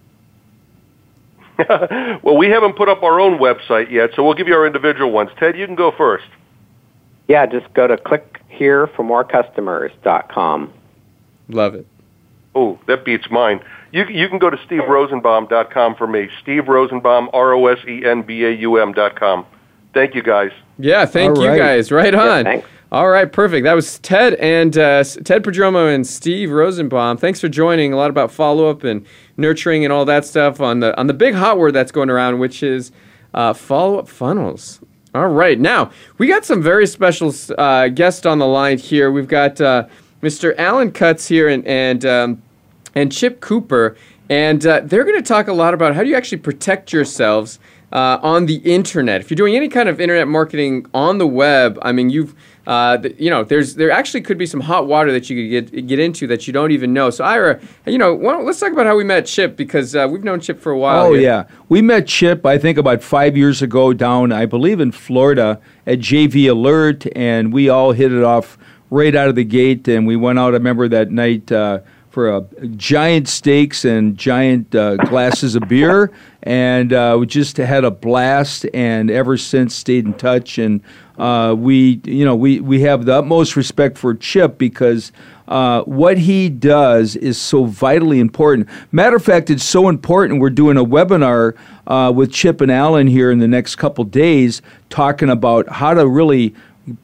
[2.23, 5.11] well, we haven't put up our own website yet, so we'll give you our individual
[5.11, 5.29] ones.
[5.39, 6.25] Ted, you can go first.
[7.27, 10.73] Yeah, just go to click here for more customers.com.
[11.49, 11.87] Love it.
[12.55, 13.61] Oh, that beats mine.
[13.91, 16.29] You, you can go to steverosenbaum.com for me.
[16.41, 19.45] Steve Rosenbaum, R O S E N B A U M dot com.
[19.93, 20.51] Thank you, guys.
[20.77, 21.57] Yeah, thank All you right.
[21.57, 21.91] guys.
[21.91, 22.43] Right on.
[22.43, 22.67] thanks.
[22.91, 23.65] All right, perfect.
[23.65, 27.17] That was Ted and uh, Ted Prodromou and Steve Rosenbaum.
[27.17, 27.93] Thanks for joining.
[27.93, 29.05] A lot about follow up and
[29.39, 32.39] nurturing and all that stuff on the on the big hot word that's going around,
[32.39, 32.91] which is
[33.33, 34.79] uh, follow up funnels.
[35.15, 39.11] All right, now we got some very special uh, guests on the line here.
[39.11, 39.87] We've got uh,
[40.21, 40.55] Mr.
[40.57, 42.41] Alan Cutts here and and um,
[42.93, 43.95] and Chip Cooper,
[44.29, 47.59] and uh, they're going to talk a lot about how do you actually protect yourselves
[47.91, 49.21] uh, on the internet.
[49.21, 52.35] If you're doing any kind of internet marketing on the web, I mean, you've
[52.67, 55.71] uh, th- you know, there's there actually could be some hot water that you could
[55.71, 57.09] get get into that you don't even know.
[57.09, 60.07] So, Ira, you know, why don't- let's talk about how we met Chip because uh,
[60.07, 61.07] we've known Chip for a while.
[61.07, 61.21] Oh here.
[61.23, 62.45] yeah, we met Chip.
[62.45, 67.51] I think about five years ago down, I believe in Florida at JV Alert, and
[67.51, 68.55] we all hit it off
[68.91, 69.87] right out of the gate.
[69.87, 70.49] And we went out.
[70.53, 71.79] I remember that night uh,
[72.19, 76.11] for a giant steaks and giant uh, glasses of beer,
[76.43, 78.65] and uh, we just had a blast.
[78.73, 80.57] And ever since, stayed in touch.
[80.57, 80.81] And
[81.17, 85.13] uh, we, you know, we we have the utmost respect for Chip because.
[85.47, 88.69] Uh, what he does is so vitally important.
[88.91, 90.39] Matter of fact, it's so important.
[90.39, 91.55] We're doing a webinar
[91.87, 96.07] uh, with Chip and Alan here in the next couple days, talking about how to
[96.07, 96.53] really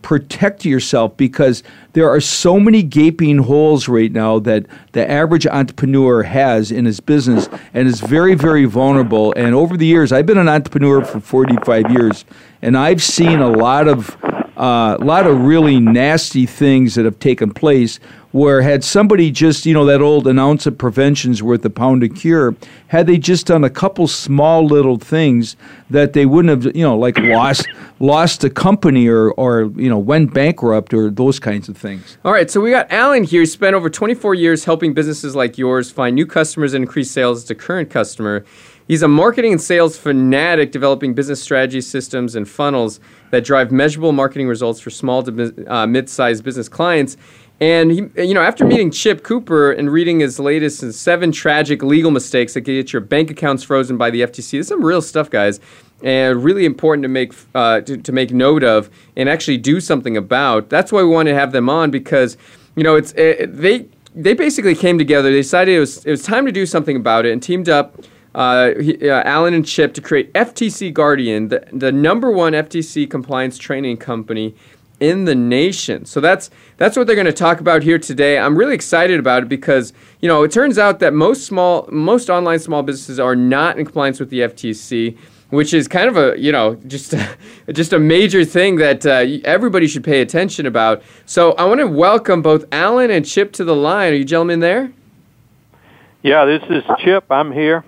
[0.02, 6.24] protect yourself because there are so many gaping holes right now that the average entrepreneur
[6.24, 9.34] has in his business and is very, very vulnerable.
[9.36, 12.26] And over the years, I've been an entrepreneur for 45 years,
[12.62, 14.18] and I've seen a lot of
[14.58, 18.00] uh, a lot of really nasty things that have taken place
[18.36, 22.04] where had somebody just, you know, that old an ounce of prevention's worth a pound
[22.04, 22.54] of cure,
[22.88, 25.56] had they just done a couple small little things
[25.90, 27.66] that they wouldn't have, you know, like lost
[28.02, 32.18] lost a company or, or you know, went bankrupt or those kinds of things.
[32.26, 33.40] All right, so we got Alan here.
[33.40, 37.46] He spent over 24 years helping businesses like yours find new customers and increase sales
[37.46, 38.44] to current customer.
[38.88, 43.00] He's a marketing and sales fanatic, developing business strategy systems and funnels
[43.32, 47.18] that drive measurable marketing results for small to uh, mid-sized business clients.
[47.60, 52.12] And he, you know, after meeting Chip Cooper and reading his latest seven tragic legal
[52.12, 55.30] mistakes that can get your bank accounts frozen by the FTC, there's some real stuff,
[55.30, 55.62] guys,
[56.04, 60.18] and really important to make uh, to, to make note of and actually do something
[60.18, 60.70] about.
[60.70, 62.36] That's why we want to have them on because,
[62.76, 65.32] you know, it's it, they they basically came together.
[65.32, 67.96] They decided it was it was time to do something about it and teamed up.
[68.36, 73.10] Uh, he, uh, Alan and Chip to create FTC Guardian, the, the number one FTC
[73.10, 74.54] compliance training company
[75.00, 76.04] in the nation.
[76.04, 78.38] So that's that's what they're going to talk about here today.
[78.38, 82.30] I'm really excited about it because you know it turns out that most small most
[82.30, 85.18] online small businesses are not in compliance with the FTC,
[85.52, 87.38] which is kind of a you know just a,
[87.72, 91.02] just a major thing that uh, everybody should pay attention about.
[91.26, 94.12] So I want to welcome both Alan and Chip to the line.
[94.12, 94.92] Are you gentlemen there?
[96.22, 97.32] Yeah, this is Chip.
[97.32, 97.86] I'm here.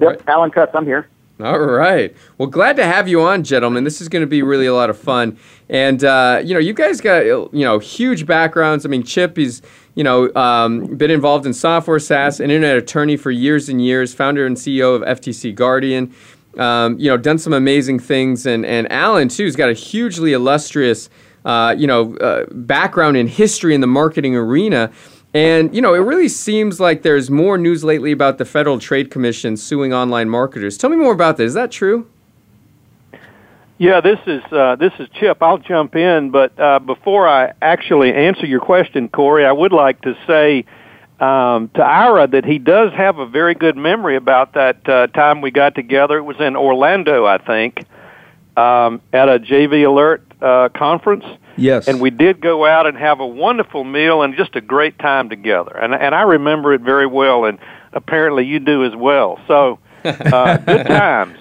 [0.00, 0.28] Yep, right.
[0.28, 0.72] Alan Cutts.
[0.74, 1.08] I'm here.
[1.42, 2.14] All right.
[2.36, 3.84] Well, glad to have you on, gentlemen.
[3.84, 5.38] This is going to be really a lot of fun.
[5.70, 8.84] And uh, you know, you guys got you know huge backgrounds.
[8.84, 9.62] I mean, Chip is
[9.94, 14.12] you know um, been involved in software SaaS, an internet attorney for years and years,
[14.12, 16.14] founder and CEO of FTC Guardian.
[16.58, 20.34] Um, you know, done some amazing things, and and Alan too has got a hugely
[20.34, 21.08] illustrious
[21.46, 24.92] uh, you know uh, background in history in the marketing arena.
[25.32, 29.10] And, you know, it really seems like there's more news lately about the Federal Trade
[29.10, 30.76] Commission suing online marketers.
[30.76, 31.48] Tell me more about this.
[31.48, 32.08] Is that true?
[33.78, 35.42] Yeah, this is uh, this is Chip.
[35.42, 40.02] I'll jump in, but uh, before I actually answer your question, Corey, I would like
[40.02, 40.66] to say
[41.18, 45.40] um, to Ira that he does have a very good memory about that uh, time
[45.40, 46.18] we got together.
[46.18, 47.86] It was in Orlando, I think,
[48.54, 51.24] um, at a JV Alert uh, conference.
[51.56, 51.88] Yes.
[51.88, 55.28] And we did go out and have a wonderful meal and just a great time
[55.28, 55.76] together.
[55.76, 57.58] And and I remember it very well and
[57.92, 59.40] apparently you do as well.
[59.46, 61.36] So uh, good times.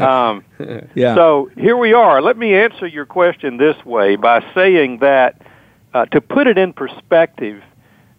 [0.00, 0.44] Um,
[0.94, 1.14] yeah.
[1.14, 2.22] So here we are.
[2.22, 5.42] Let me answer your question this way by saying that
[5.94, 7.62] uh, to put it in perspective,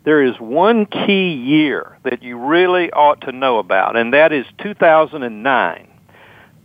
[0.03, 4.45] there is one key year that you really ought to know about, and that is
[4.59, 5.88] 2009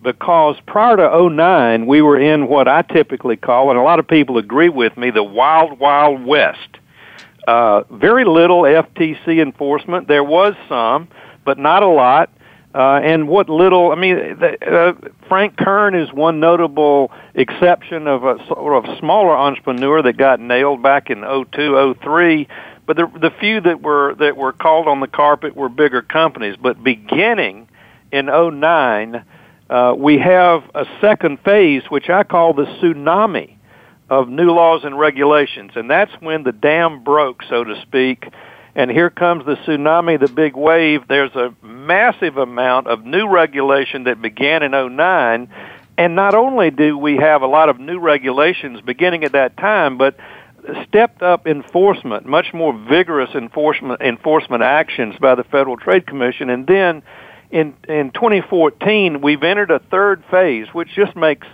[0.09, 4.09] because prior to 09, we were in what I typically call, and a lot of
[4.09, 6.79] people agree with me, the wild, wild west.
[7.47, 10.09] Uh, very little FTC enforcement.
[10.09, 11.09] There was some,
[11.45, 12.31] but not a lot.
[12.75, 18.25] Uh, and what little, I mean, the, uh, Frank Kern is one notable exception of
[18.25, 22.49] a sort of smaller entrepreneur that got nailed back in 02, 03.
[22.87, 26.57] But the, the few that were that were called on the carpet were bigger companies.
[26.59, 27.69] But beginning
[28.11, 29.25] in 09,
[29.71, 33.57] uh, we have a second phase, which I call the tsunami
[34.09, 35.73] of new laws and regulations.
[35.75, 38.27] And that's when the dam broke, so to speak.
[38.75, 41.07] And here comes the tsunami, the big wave.
[41.09, 45.51] There's a massive amount of new regulation that began in 09.
[45.99, 49.99] And not only do we have a lot of new regulations beginning at that time,
[49.99, 50.17] but
[50.87, 56.67] stepped up enforcement, much more vigorous enforcement enforcement actions by the Federal Trade Commission, and
[56.67, 57.03] then
[57.51, 61.47] in in 2014 we've entered a third phase, which just makes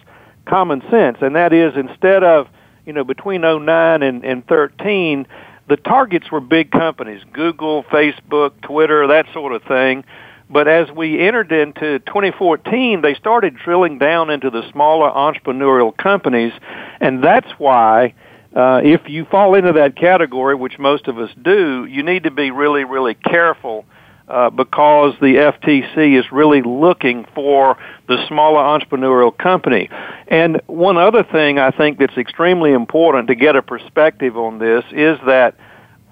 [0.47, 2.49] common sense, and that is instead of
[2.85, 5.27] you know between 09 and, and 13,
[5.69, 10.05] the targets were big companies, Google, Facebook, Twitter, that sort of thing.
[10.51, 16.53] But as we entered into 2014, they started drilling down into the smaller entrepreneurial companies,
[17.01, 18.15] and that's why.
[18.55, 22.31] Uh, if you fall into that category, which most of us do, you need to
[22.31, 23.85] be really, really careful
[24.29, 27.77] uh, because the FTC is really looking for
[28.09, 29.89] the smaller entrepreneurial company.
[30.29, 34.85] And one other thing I think that's extremely important to get a perspective on this
[34.93, 35.57] is that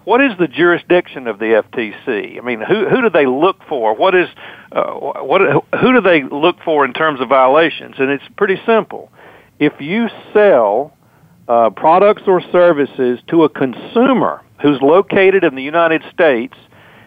[0.04, 2.38] what is the jurisdiction of the FTC?
[2.38, 3.94] I mean, who who do they look for?
[3.94, 4.28] What is
[4.72, 5.40] uh, what
[5.80, 7.94] who do they look for in terms of violations?
[7.98, 9.10] And it's pretty simple.
[9.58, 10.92] If you sell
[11.48, 16.54] uh, products or services to a consumer who's located in the United States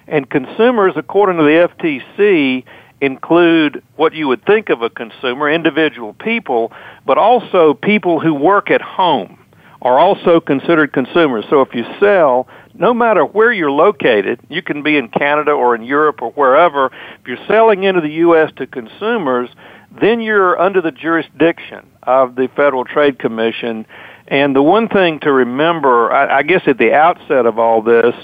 [0.08, 2.64] and consumers, according to the FTC,
[3.02, 6.72] include what you would think of a consumer, individual people,
[7.06, 9.40] but also people who work at home
[9.82, 11.46] are also considered consumers.
[11.50, 15.76] So if you sell, no matter where you're located, you can be in Canada or
[15.76, 18.52] in Europe or wherever, if you're selling into the U.S.
[18.58, 19.50] to consumers,
[20.02, 23.86] then you're under the jurisdiction of the Federal Trade Commission.
[24.28, 28.16] And the one thing to remember, I, I guess at the outset of all this,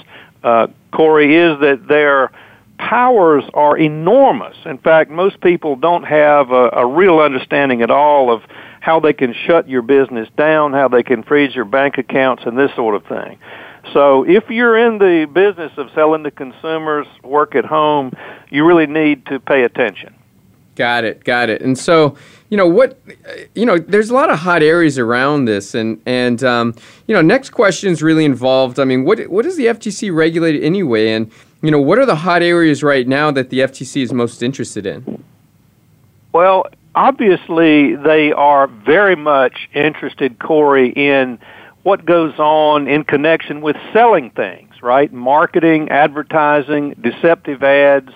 [0.42, 2.30] uh, Corey, is that their
[2.78, 4.56] powers are enormous.
[4.64, 8.42] In fact, most people don't have a, a real understanding at all of
[8.80, 12.58] how they can shut your business down, how they can freeze your bank accounts, and
[12.58, 13.38] this sort of thing.
[13.92, 18.12] So if you're in the business of selling to consumers, work at home,
[18.50, 20.14] you really need to pay attention.
[20.74, 21.60] Got it, got it.
[21.60, 22.16] And so,
[22.48, 22.98] you know, what,
[23.54, 26.74] you know, there's a lot of hot areas around this, and and um,
[27.06, 28.80] you know, next question is really involved.
[28.80, 31.30] I mean, what what is the FTC regulated anyway, and
[31.62, 34.86] you know, what are the hot areas right now that the FTC is most interested
[34.86, 35.22] in?
[36.32, 41.38] Well, obviously, they are very much interested, Corey, in
[41.82, 45.12] what goes on in connection with selling things, right?
[45.12, 48.12] Marketing, advertising, deceptive ads,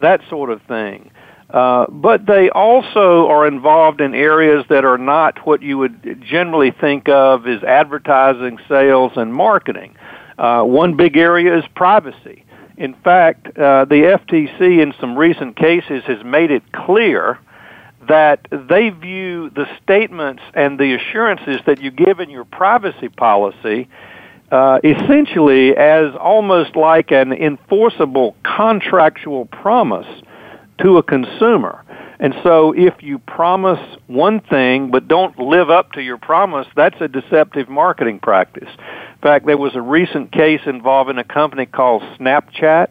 [0.00, 1.10] that sort of thing.
[1.52, 6.70] Uh, but they also are involved in areas that are not what you would generally
[6.70, 9.96] think of as advertising, sales, and marketing.
[10.38, 12.44] Uh, one big area is privacy.
[12.76, 17.38] In fact, uh, the FTC in some recent cases has made it clear
[18.08, 23.88] that they view the statements and the assurances that you give in your privacy policy
[24.50, 30.08] uh, essentially as almost like an enforceable contractual promise
[30.82, 31.84] to a consumer.
[32.18, 37.00] And so if you promise one thing but don't live up to your promise, that's
[37.00, 38.68] a deceptive marketing practice.
[38.68, 42.88] In fact, there was a recent case involving a company called Snapchat,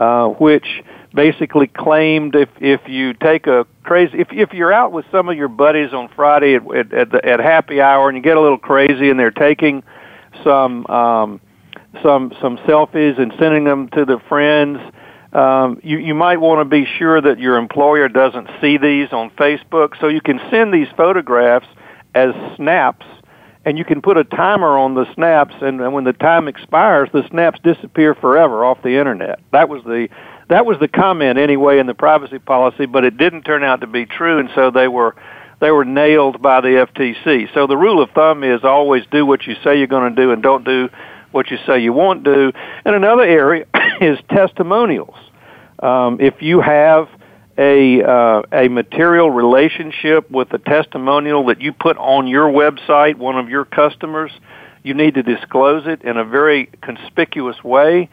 [0.00, 0.66] uh, which
[1.14, 5.36] basically claimed if if you take a crazy if if you're out with some of
[5.36, 8.40] your buddies on Friday at at, at, the, at happy hour and you get a
[8.40, 9.82] little crazy and they're taking
[10.44, 11.40] some um,
[12.02, 14.78] some some selfies and sending them to their friends.
[15.32, 19.30] Um, you, you might want to be sure that your employer doesn't see these on
[19.30, 21.66] Facebook, so you can send these photographs
[22.14, 23.04] as snaps,
[23.64, 27.10] and you can put a timer on the snaps, and, and when the time expires,
[27.12, 29.40] the snaps disappear forever off the internet.
[29.52, 30.08] That was the
[30.48, 33.86] that was the comment anyway in the privacy policy, but it didn't turn out to
[33.86, 35.14] be true, and so they were
[35.60, 37.52] they were nailed by the FTC.
[37.52, 40.30] So the rule of thumb is always do what you say you're going to do,
[40.30, 40.88] and don't do
[41.32, 42.52] what you say you won't do.
[42.84, 43.66] And another area
[44.00, 45.16] is testimonials.
[45.80, 47.08] Um, if you have
[47.56, 53.36] a uh, a material relationship with a testimonial that you put on your website, one
[53.38, 54.30] of your customers,
[54.82, 58.08] you need to disclose it in a very conspicuous way.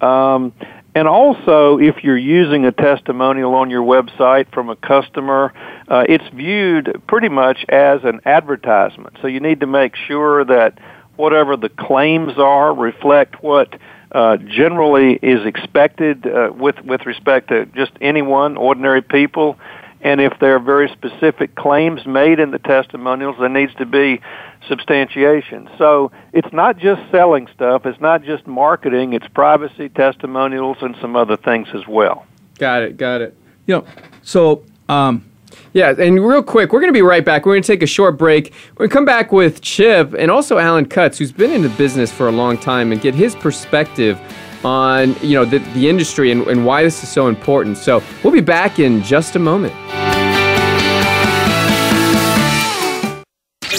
[0.00, 0.52] Um,
[0.94, 5.52] and also, if you're using a testimonial on your website from a customer,
[5.86, 9.16] uh, it's viewed pretty much as an advertisement.
[9.20, 10.78] So you need to make sure that
[11.18, 13.78] whatever the claims are reflect what
[14.12, 19.58] uh, generally is expected uh, with with respect to just anyone, ordinary people.
[20.00, 24.20] And if there are very specific claims made in the testimonials, there needs to be
[24.68, 25.68] substantiation.
[25.76, 31.16] So it's not just selling stuff, it's not just marketing, it's privacy, testimonials, and some
[31.16, 32.26] other things as well.
[32.58, 33.36] Got it, got it.
[33.66, 33.86] You know,
[34.22, 35.27] so um,
[35.72, 37.46] yeah, and real quick, we're going to be right back.
[37.46, 38.52] We're going to take a short break.
[38.72, 41.68] We're going to come back with Chip and also Alan Cutts, who's been in the
[41.70, 44.18] business for a long time, and get his perspective
[44.64, 47.78] on you know the, the industry and, and why this is so important.
[47.78, 49.74] So we'll be back in just a moment.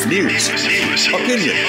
[0.08, 0.50] News,
[1.08, 1.69] opinion,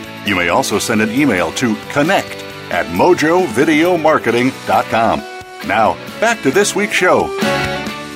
[0.25, 5.19] You may also send an email to connect at mojovideomarketing.com.
[5.67, 7.35] Now, back to this week's show.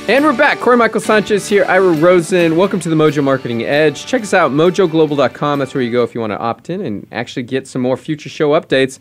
[0.08, 0.60] And we're back.
[0.60, 2.58] Corey Michael Sanchez here, Ira Rosen.
[2.58, 4.06] Welcome to the Mojo Marketing Edge.
[4.06, 5.58] Check us out, mojoglobal.com.
[5.58, 7.98] That's where you go if you want to opt in and actually get some more
[7.98, 9.00] future show updates.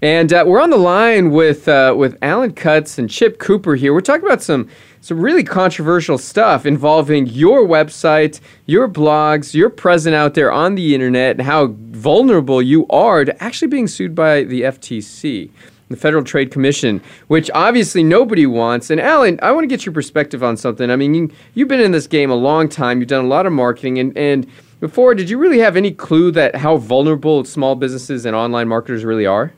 [0.00, 3.92] And uh, we're on the line with uh, with Alan Cutts and Chip Cooper here.
[3.92, 4.68] We're talking about some
[5.06, 10.96] some really controversial stuff involving your website, your blogs, your presence out there on the
[10.96, 15.48] internet, and how vulnerable you are to actually being sued by the FTC,
[15.90, 18.90] the Federal Trade Commission, which obviously nobody wants.
[18.90, 20.90] And Alan, I want to get your perspective on something.
[20.90, 22.98] I mean, you, you've been in this game a long time.
[22.98, 24.44] You've done a lot of marketing, and and
[24.80, 29.04] before, did you really have any clue that how vulnerable small businesses and online marketers
[29.04, 29.52] really are?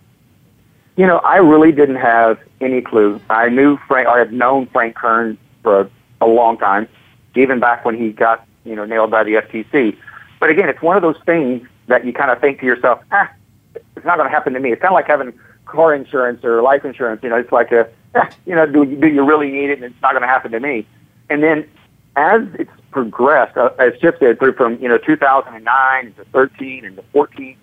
[0.98, 3.20] You know, I really didn't have any clue.
[3.30, 5.90] I knew Frank, I had known Frank Kern for a,
[6.20, 6.88] a long time,
[7.36, 9.96] even back when he got, you know, nailed by the FTC.
[10.40, 13.30] But again, it's one of those things that you kind of think to yourself, ah,
[13.76, 14.72] it's not going to happen to me.
[14.72, 15.32] It's kind of like having
[15.66, 17.22] car insurance or life insurance.
[17.22, 19.74] You know, it's like a, eh, you know, do, do you really need it?
[19.74, 20.84] And it's not going to happen to me.
[21.30, 21.64] And then
[22.16, 26.96] as it's progressed, uh, as Chip said, through from, you know, 2009 to 13 and
[26.96, 27.56] to 14,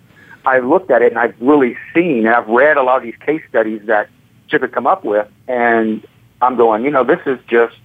[0.46, 3.16] I've looked at it and I've really seen and I've read a lot of these
[3.16, 4.08] case studies that
[4.48, 6.06] Chip has come up with, and
[6.40, 7.76] I'm going, you know, this is just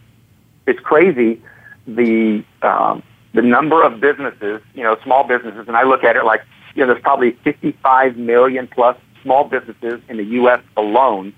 [0.67, 1.41] it's crazy
[1.87, 3.01] the um,
[3.33, 6.43] the number of businesses, you know, small businesses, and I look at it like,
[6.75, 10.61] you know, there's probably 55 million plus small businesses in the U.S.
[10.77, 11.33] alone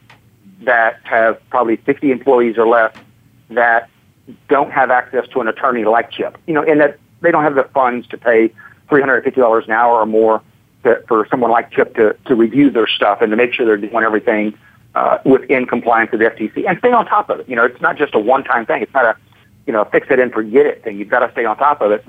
[0.64, 2.94] that have probably 50 employees or less
[3.50, 3.90] that
[4.50, 7.56] don't have access to an attorney like Chip, you know, and that they don't have
[7.56, 8.52] the funds to pay
[8.90, 10.42] $350 an hour or more
[11.08, 14.04] for someone like Chip to, to review their stuff and to make sure they're doing
[14.04, 14.58] everything
[14.96, 17.50] uh, within compliance with the FTC and stay on top of it.
[17.50, 18.82] You know, it's not just a one-time thing.
[18.82, 19.18] It's not a,
[19.66, 20.98] you know, fix it and forget it thing.
[20.98, 22.06] You've got to stay on top of it.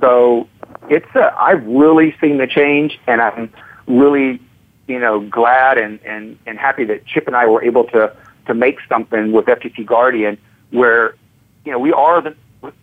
[0.00, 0.48] So
[0.90, 3.52] it's, uh, I've really seen the change and I'm
[3.86, 4.40] really,
[4.86, 8.14] you know, glad and, and, and happy that Chip and I were able to,
[8.46, 10.36] to make something with FTC Guardian
[10.70, 11.14] where,
[11.64, 12.36] you know, we are the,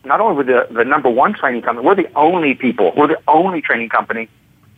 [0.05, 3.61] not only the, the number one training company, we're the only people, we're the only
[3.61, 4.29] training company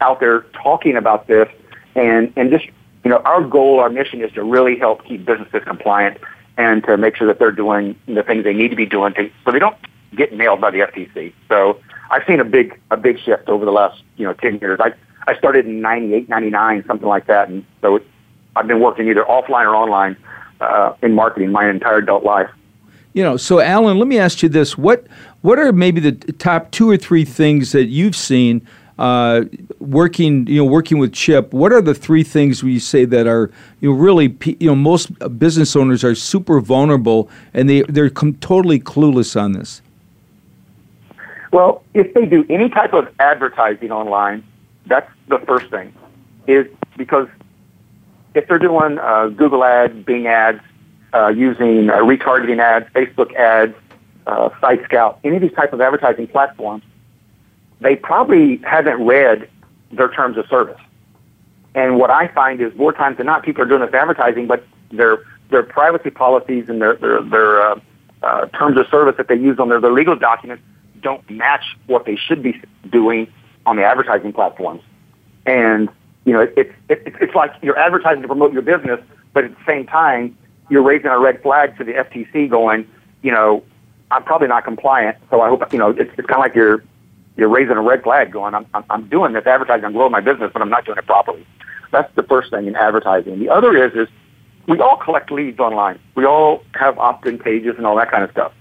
[0.01, 1.49] out there talking about this
[1.95, 2.65] and, and just,
[3.03, 6.17] you know, our goal, our mission is to really help keep businesses compliant
[6.57, 9.29] and to make sure that they're doing the things they need to be doing to,
[9.43, 9.77] so they don't
[10.15, 11.33] get nailed by the FTC.
[11.49, 11.79] So
[12.09, 14.79] I've seen a big, a big shift over the last, you know, 10 years.
[14.81, 14.93] I,
[15.27, 17.49] I started in 98, 99, something like that.
[17.49, 18.07] And so it,
[18.55, 20.15] I've been working either offline or online
[20.61, 22.49] uh, in marketing my entire adult life.
[23.13, 25.07] You know, so Alan, let me ask you this: what
[25.41, 28.67] what are maybe the top two or three things that you've seen
[28.97, 29.41] uh,
[29.79, 31.53] working, you know, working with Chip?
[31.53, 35.11] What are the three things we say that are, you know, really, you know, most
[35.37, 39.81] business owners are super vulnerable and they they're com- totally clueless on this.
[41.51, 44.43] Well, if they do any type of advertising online,
[44.87, 45.93] that's the first thing.
[46.47, 46.67] Is
[46.97, 47.27] because
[48.33, 50.61] if they're doing uh, Google ads, Bing ads,
[51.13, 53.73] uh, using uh, retargeting ads, Facebook ads,
[54.27, 56.83] uh, Site Scout, any of these type of advertising platforms,
[57.81, 59.49] they probably haven't read
[59.91, 60.79] their terms of service.
[61.73, 64.65] And what I find is more times than not, people are doing this advertising, but
[64.91, 67.79] their their privacy policies and their their, their uh,
[68.23, 70.63] uh, terms of service that they use on their, their legal documents
[71.01, 72.59] don't match what they should be
[72.89, 73.31] doing
[73.65, 74.81] on the advertising platforms.
[75.45, 75.89] And
[76.23, 78.99] you know, it's it, it, it's like you're advertising to promote your business,
[79.33, 80.37] but at the same time,
[80.69, 82.87] you're raising a red flag to the FTC, going,
[83.21, 83.63] you know,
[84.11, 85.17] I'm probably not compliant.
[85.29, 86.83] So I hope you know it's, it's kind of like you're
[87.37, 90.51] you're raising a red flag, going, I'm, I'm doing this advertising, I'm growing my business,
[90.53, 91.45] but I'm not doing it properly.
[91.91, 93.39] That's the first thing in advertising.
[93.39, 94.07] The other is is
[94.67, 95.99] we all collect leads online.
[96.15, 98.51] We all have opt-in pages and all that kind of stuff,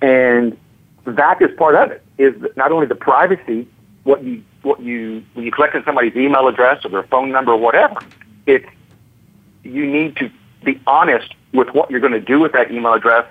[0.00, 0.56] and
[1.04, 2.02] that is part of it.
[2.18, 3.68] Is not only the privacy,
[4.04, 7.58] what you what you when you collect somebody's email address or their phone number or
[7.58, 7.98] whatever,
[8.46, 8.68] it's
[9.64, 10.30] you need to
[10.64, 13.26] be honest with what you're going to do with that email address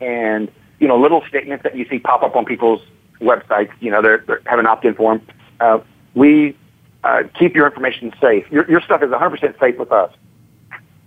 [0.00, 2.82] and you know little statements that you see pop up on people's
[3.20, 3.70] websites.
[3.80, 5.22] You know, they're, they have an opt-in form.
[5.60, 5.80] Uh,
[6.14, 6.56] we
[7.04, 8.50] uh, keep your information safe.
[8.50, 10.12] Your, your stuff is 100% safe with us.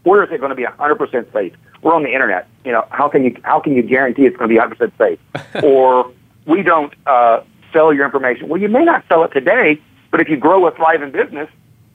[0.04, 1.54] Where is it going to be 100% safe?
[1.82, 2.48] We're on the internet.
[2.64, 5.20] You know, how can you how can you guarantee it's going to be 100% safe?
[5.64, 6.12] or
[6.46, 7.42] we don't uh,
[7.74, 8.50] sell your information.
[8.50, 11.50] Well, you may not sell it today, but if you grow a thriving business,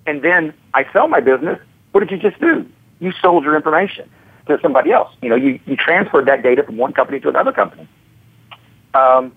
[0.07, 1.59] and then I sell my business,
[1.93, 2.67] what did you just do?
[3.01, 4.09] You sold your information
[4.47, 5.13] to somebody else.
[5.23, 7.89] You know, you, you transferred that data from one company to another company.
[8.95, 9.33] Um,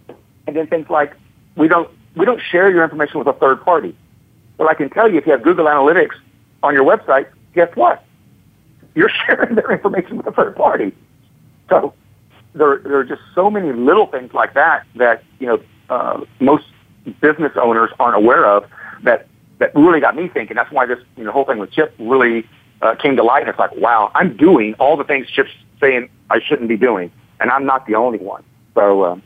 [0.49, 1.13] and then things like
[1.55, 3.95] we don't we don't share your information with a third party.
[4.57, 6.15] Well, I can tell you if you have Google Analytics
[6.63, 8.03] on your website, guess what?
[8.95, 10.91] You're sharing their information with a third party.
[11.69, 11.93] So
[12.53, 16.65] there, there are just so many little things like that that you know uh, most
[17.21, 18.65] business owners aren't aware of
[19.03, 19.27] that
[19.59, 20.55] that really got me thinking.
[20.55, 22.49] That's why this you know whole thing with Chip really
[22.81, 23.41] uh, came to light.
[23.41, 27.11] And it's like, wow, I'm doing all the things Chip's saying I shouldn't be doing,
[27.39, 28.43] and I'm not the only one.
[28.73, 29.05] So.
[29.05, 29.21] Um,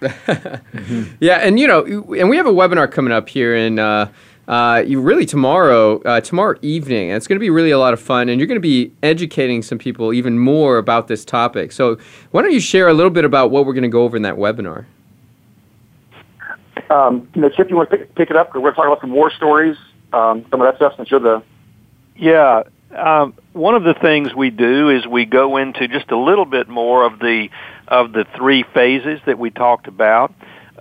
[1.20, 1.84] yeah, and you know,
[2.14, 4.10] and we have a webinar coming up here in uh,
[4.48, 7.10] uh, you really tomorrow, uh, tomorrow evening.
[7.10, 8.92] And it's going to be really a lot of fun, and you're going to be
[9.02, 11.70] educating some people even more about this topic.
[11.70, 11.98] So,
[12.32, 14.22] why don't you share a little bit about what we're going to go over in
[14.22, 14.86] that webinar?
[16.90, 18.52] Um, you know, Chip, you want to pick, pick it up?
[18.54, 19.76] We're going to talk about some war stories,
[20.12, 21.42] um, some of that stuff, since you're the
[22.16, 22.64] yeah.
[22.90, 26.68] Um, one of the things we do is we go into just a little bit
[26.68, 27.48] more of the
[27.90, 30.32] of the three phases that we talked about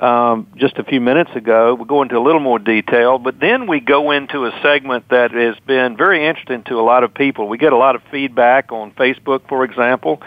[0.01, 1.75] um, just a few minutes ago.
[1.75, 5.31] We'll go into a little more detail, but then we go into a segment that
[5.31, 7.47] has been very interesting to a lot of people.
[7.47, 10.21] We get a lot of feedback on Facebook, for example.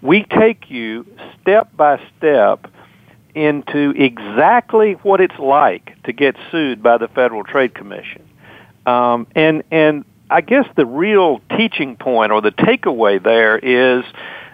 [0.00, 1.06] We take you
[1.40, 2.66] step by step
[3.34, 8.28] into exactly what it's like to get sued by the Federal Trade Commission.
[8.84, 14.04] Um, and and I guess the real teaching point or the takeaway there is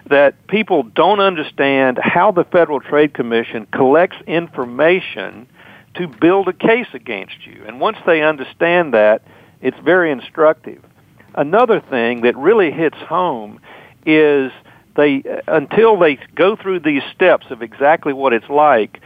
[0.09, 5.47] that people don't understand how the Federal Trade Commission collects information
[5.95, 7.63] to build a case against you.
[7.65, 9.21] And once they understand that,
[9.61, 10.83] it's very instructive.
[11.35, 13.59] Another thing that really hits home
[14.05, 14.51] is
[14.95, 19.01] they until they go through these steps of exactly what it's like,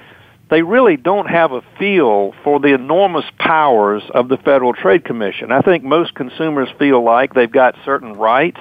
[0.49, 5.51] they really don't have a feel for the enormous powers of the Federal Trade Commission.
[5.51, 8.59] I think most consumers feel like they've got certain rights,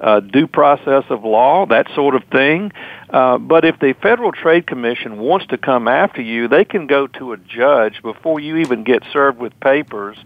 [0.00, 2.72] uh, due process of law, that sort of thing.
[3.10, 7.06] Uh, but if the Federal Trade Commission wants to come after you, they can go
[7.06, 10.16] to a judge before you even get served with papers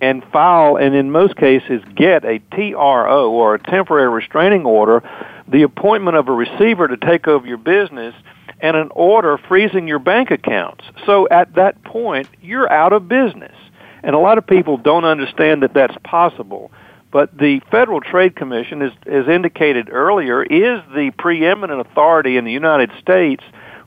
[0.00, 5.02] and file, and in most cases, get a TRO or a temporary restraining order,
[5.48, 8.14] the appointment of a receiver to take over your business
[8.60, 10.84] and an order freezing your bank accounts.
[11.06, 13.54] So at that point, you're out of business.
[14.02, 16.70] And a lot of people don't understand that that's possible.
[17.14, 22.50] But the Federal Trade Commission, as, as indicated earlier, is the preeminent authority in the
[22.50, 23.44] United States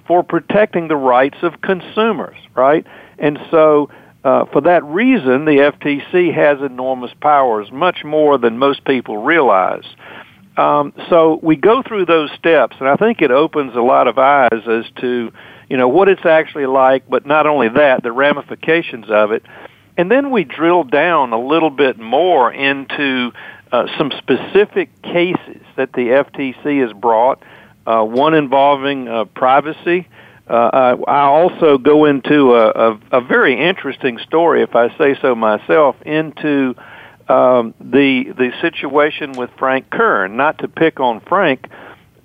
[0.07, 2.87] for protecting the rights of consumers, right?
[3.19, 3.89] And so,
[4.23, 9.83] uh, for that reason, the FTC has enormous powers, much more than most people realize.
[10.55, 14.17] Um, so we go through those steps, and I think it opens a lot of
[14.17, 15.33] eyes as to
[15.69, 17.09] you know what it's actually like.
[17.09, 19.43] But not only that, the ramifications of it,
[19.97, 23.31] and then we drill down a little bit more into
[23.71, 27.43] uh, some specific cases that the FTC has brought.
[27.85, 30.07] Uh, one involving uh, privacy.
[30.47, 35.35] Uh, I also go into a, a, a very interesting story, if I say so
[35.35, 36.75] myself, into
[37.27, 40.37] um, the the situation with Frank Kern.
[40.37, 41.67] Not to pick on Frank,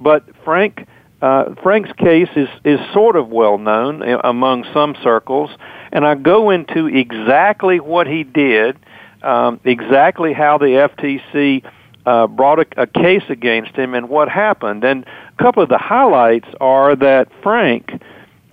[0.00, 0.86] but Frank
[1.22, 5.50] uh, Frank's case is is sort of well known among some circles,
[5.92, 8.76] and I go into exactly what he did,
[9.22, 11.64] um, exactly how the FTC.
[12.04, 14.82] Uh, brought a, a case against him and what happened.
[14.82, 17.92] And a couple of the highlights are that Frank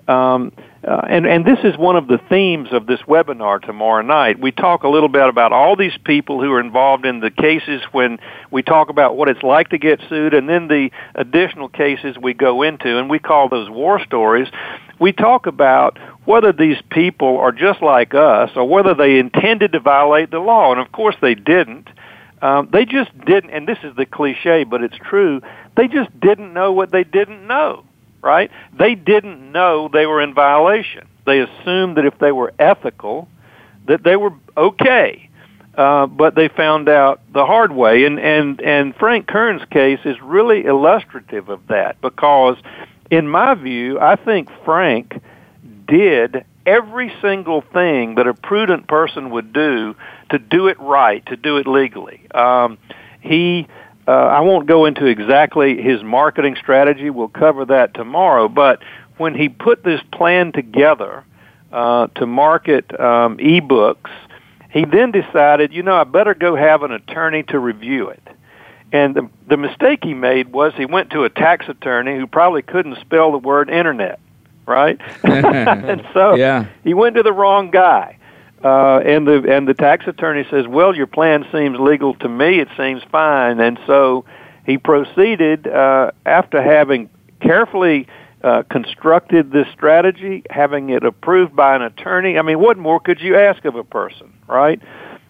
[0.07, 0.51] um,
[0.88, 4.39] uh, and, and this is one of the themes of this webinar tomorrow night.
[4.39, 7.82] We talk a little bit about all these people who are involved in the cases
[7.91, 8.17] when
[8.49, 12.34] we talk about what it's like to get sued, and then the additional cases we
[12.34, 14.47] go into, and we call those war stories.
[14.99, 19.82] We talk about whether these people are just like us or whether they intended to
[19.82, 21.89] violate the law, and of course they didn't.
[22.41, 25.41] Um, they just didn't, and this is the cliche, but it's true.
[25.75, 27.84] They just didn't know what they didn't know
[28.22, 28.51] right?
[28.78, 31.07] They didn't know they were in violation.
[31.26, 33.28] They assumed that if they were ethical,
[33.88, 35.30] that they were okay.
[35.76, 40.20] Uh, but they found out the hard way, and and and Frank Kern's case is
[40.22, 42.57] really illustrative of that because,
[43.09, 45.22] in my view, I think Frank
[45.88, 49.95] did every single thing that a prudent person would do
[50.30, 52.22] to do it right, to do it legally.
[52.32, 52.78] Um,
[53.22, 53.67] he,
[54.10, 57.12] uh, I won't go into exactly his marketing strategy.
[57.12, 58.47] We'll cover that tomorrow.
[58.47, 58.82] But
[59.18, 61.24] when he put this plan together
[61.72, 64.10] uh, to market um, ebooks,
[64.72, 68.28] he then decided, you know, I better go have an attorney to review it.
[68.91, 72.64] And the, the mistake he made was he went to a tax attorney who probably
[72.64, 74.20] couldn't spell the word internet
[74.66, 75.01] right?
[75.24, 76.68] and so yeah.
[76.84, 78.18] he went to the wrong guy.
[78.64, 82.60] Uh, and the and the tax attorney says, "Well, your plan seems legal to me.
[82.60, 84.26] It seems fine." And so
[84.66, 88.07] he proceeded uh, after having carefully
[88.43, 92.38] uh, constructed this strategy, having it approved by an attorney.
[92.38, 94.82] I mean, what more could you ask of a person, right?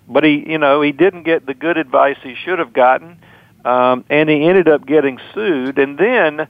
[0.07, 3.19] But he, you know, he didn't get the good advice he should have gotten,
[3.63, 5.77] um, and he ended up getting sued.
[5.77, 6.47] And then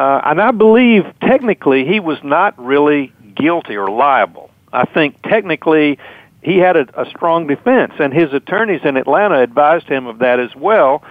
[0.00, 4.50] uh, and I believe technically he was not really guilty or liable.
[4.72, 5.98] I think technically
[6.42, 10.40] he had a, a strong defense, and his attorneys in Atlanta advised him of that
[10.40, 11.02] as well,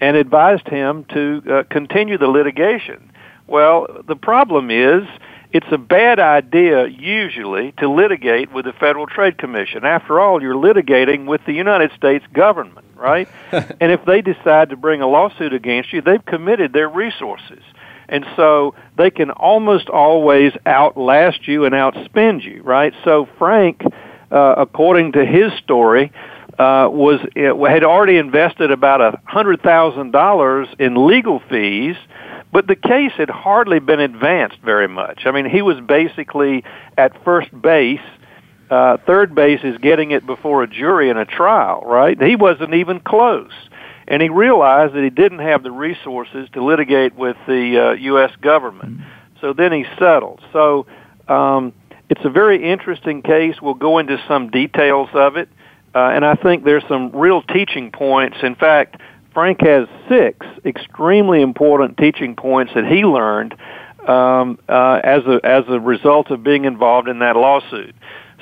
[0.00, 3.10] and advised him to uh, continue the litigation.
[3.46, 5.08] Well, the problem is
[5.52, 9.84] it's a bad idea usually to litigate with the Federal Trade Commission.
[9.84, 13.28] After all, you're litigating with the United States government, right?
[13.52, 17.62] and if they decide to bring a lawsuit against you, they've committed their resources.
[18.08, 22.92] And so they can almost always outlast you and outspend you, right?
[23.04, 23.82] So Frank,
[24.30, 26.12] uh, according to his story,
[26.58, 31.96] uh, was had already invested about a hundred thousand dollars in legal fees,
[32.52, 35.26] but the case had hardly been advanced very much.
[35.26, 36.64] I mean, he was basically
[36.96, 38.00] at first base.
[38.70, 42.20] Uh, third base is getting it before a jury in a trial, right?
[42.20, 43.52] He wasn't even close
[44.08, 48.30] and he realized that he didn't have the resources to litigate with the uh, U.S.
[48.40, 48.98] government.
[48.98, 49.40] Mm-hmm.
[49.40, 50.42] So then he settled.
[50.52, 50.86] So
[51.28, 51.72] um,
[52.08, 53.56] it's a very interesting case.
[53.60, 55.48] We'll go into some details of it,
[55.94, 58.38] uh, and I think there's some real teaching points.
[58.42, 59.00] In fact,
[59.32, 63.54] Frank has six extremely important teaching points that he learned
[64.08, 67.94] um, uh, as a as a result of being involved in that lawsuit.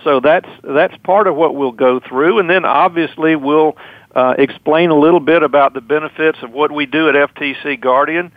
[0.04, 3.76] So that's that's part of what we'll go through, and then obviously we'll
[4.14, 8.30] uh, explain a little bit about the benefits of what we do at FTC Guardian.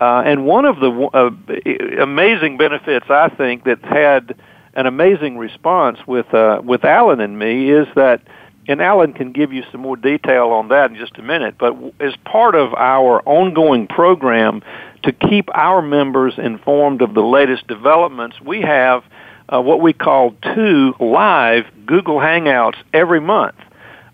[0.00, 4.34] Uh, and one of the uh, amazing benefits I think that's had
[4.74, 8.22] an amazing response with uh, with Alan and me is that,
[8.66, 11.56] and Alan can give you some more detail on that in just a minute.
[11.58, 14.62] But as part of our ongoing program
[15.02, 19.04] to keep our members informed of the latest developments, we have
[19.48, 23.56] uh, what we call two live Google Hangouts every month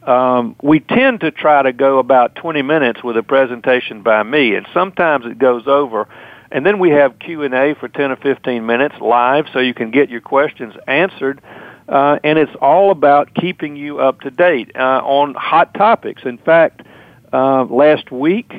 [0.09, 4.55] um, we tend to try to go about 20 minutes with a presentation by me,
[4.55, 6.09] and sometimes it goes over.
[6.51, 10.09] And then we have Q&A for 10 or 15 minutes live so you can get
[10.09, 11.41] your questions answered.
[11.89, 16.23] Uh, and it's all about keeping you up to date uh, on hot topics.
[16.25, 16.83] In fact,
[17.33, 18.53] uh, last week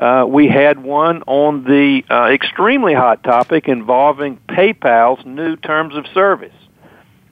[0.00, 6.06] uh, we had one on the uh, extremely hot topic involving PayPal's new terms of
[6.12, 6.54] service.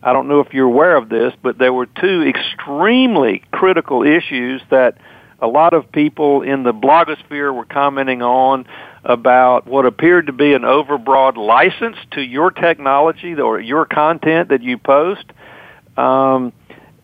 [0.03, 4.63] I don't know if you're aware of this, but there were two extremely critical issues
[4.71, 4.97] that
[5.41, 8.67] a lot of people in the blogosphere were commenting on
[9.05, 14.63] about what appeared to be an overbroad license to your technology or your content that
[14.63, 15.25] you post.
[15.97, 16.53] Um,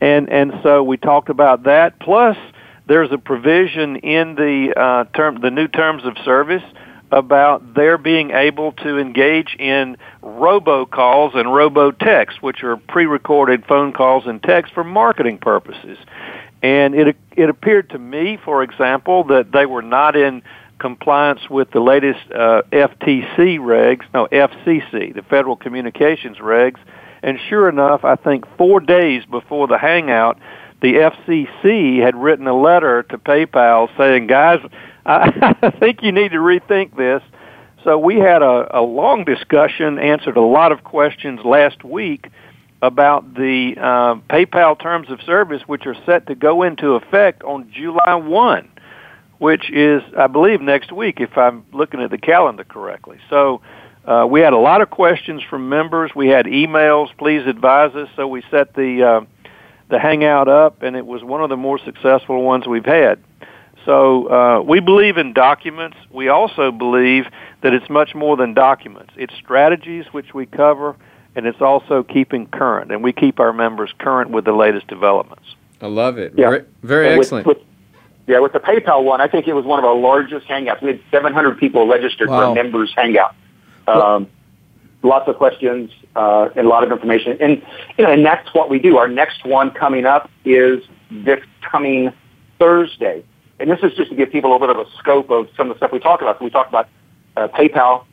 [0.00, 1.98] and and so we talked about that.
[2.00, 2.36] Plus,
[2.86, 6.62] there's a provision in the uh, term, the new terms of service
[7.12, 14.26] about their being able to engage in robocalls and robotext, which are pre-recorded phone calls
[14.26, 15.98] and texts for marketing purposes.
[16.62, 20.42] And it it appeared to me, for example, that they were not in
[20.78, 26.78] compliance with the latest uh, FTC regs, no FCC, the Federal Communications regs.
[27.22, 30.38] And sure enough, I think four days before the hangout,
[30.82, 34.60] the FCC had written a letter to PayPal saying, "Guys,
[35.06, 37.22] I think you need to rethink this."
[37.84, 42.28] So we had a, a long discussion, answered a lot of questions last week
[42.82, 47.70] about the uh, PayPal terms of service, which are set to go into effect on
[47.72, 48.68] July 1,
[49.38, 53.18] which is, I believe, next week, if I'm looking at the calendar correctly.
[53.28, 53.60] So
[54.06, 56.12] uh, we had a lot of questions from members.
[56.14, 58.08] We had emails, please advise us.
[58.16, 59.48] So we set the uh,
[59.88, 63.20] the hangout up, and it was one of the more successful ones we've had.
[63.84, 65.96] So uh, we believe in documents.
[66.10, 67.26] We also believe
[67.62, 69.12] that it's much more than documents.
[69.16, 70.96] It's strategies which we cover,
[71.36, 72.90] and it's also keeping current.
[72.90, 75.44] And we keep our members current with the latest developments.
[75.80, 76.32] I love it.
[76.36, 76.50] Yeah.
[76.50, 77.46] Very, very And with- excellent.
[77.46, 77.58] with-
[78.26, 80.82] yeah, with the PayPal one, I think it was one of our largest hangouts.
[80.82, 83.34] We had 700 people registered for a members hangout.
[83.86, 84.28] Um,
[85.02, 87.62] lots of questions uh, and a lot of information, and
[87.96, 88.96] you know, and that's what we do.
[88.98, 92.12] Our next one coming up is this coming
[92.58, 93.24] Thursday,
[93.60, 95.70] and this is just to give people a little bit of a scope of some
[95.70, 96.38] of the stuff we talk about.
[96.38, 96.88] So we talked about
[97.36, 98.06] uh, PayPal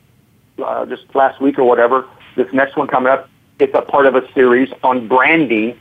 [0.64, 2.08] uh, just last week or whatever.
[2.36, 5.78] This next one coming up, it's a part of a series on branding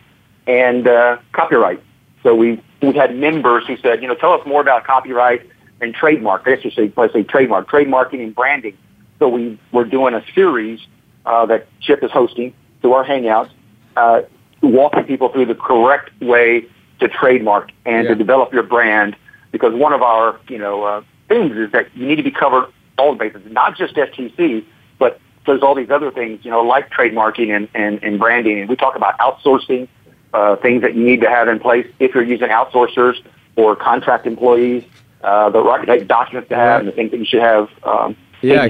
[0.48, 1.84] and uh, copyright.
[2.24, 5.50] So we we had members who said, you know, tell us more about copyright
[5.82, 6.44] and trademark.
[6.46, 8.78] I guess you say, let's say trademark, trademarking and branding.
[9.20, 10.80] So we we're doing a series
[11.26, 13.50] uh, that Chip is hosting through our Hangouts,
[13.96, 14.24] uh,
[14.62, 16.66] walking people through the correct way
[17.00, 18.10] to trademark and Yeah.
[18.10, 19.16] to develop your brand.
[19.52, 22.66] Because one of our you know uh, things is that you need to be covered
[22.98, 24.66] all the bases, not just FTC,
[25.00, 28.60] but there's all these other things, you know, like trademarking and, and, and branding.
[28.60, 29.88] And we talk about outsourcing,
[30.34, 33.16] uh, things that you need to have in place if you're using outsourcers
[33.56, 34.84] or contract employees,
[35.24, 38.68] uh, the right documents to have and the things that you should have um, Yeah.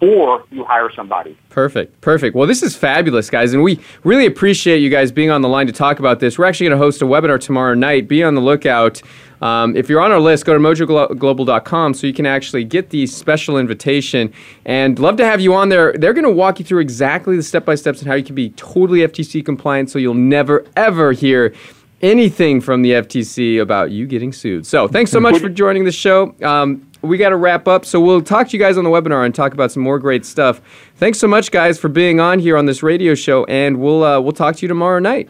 [0.00, 1.36] Before you hire somebody.
[1.50, 2.00] Perfect.
[2.00, 2.34] Perfect.
[2.34, 5.66] Well, this is fabulous, guys, and we really appreciate you guys being on the line
[5.66, 6.38] to talk about this.
[6.38, 8.08] We're actually going to host a webinar tomorrow night.
[8.08, 9.02] Be on the lookout.
[9.42, 13.06] Um, if you're on our list, go to mojoglobal.com so you can actually get the
[13.06, 14.32] special invitation.
[14.64, 15.92] And love to have you on there.
[15.92, 18.34] They're going to walk you through exactly the step by steps and how you can
[18.34, 21.54] be totally FTC compliant so you'll never, ever hear
[22.02, 24.66] anything from the FTC about you getting sued.
[24.66, 26.34] So thanks so much for joining the show.
[26.42, 29.24] Um, we got to wrap up, so we'll talk to you guys on the webinar
[29.24, 30.60] and talk about some more great stuff.
[30.96, 34.20] Thanks so much, guys, for being on here on this radio show, and we'll uh,
[34.20, 35.28] we'll talk to you tomorrow night.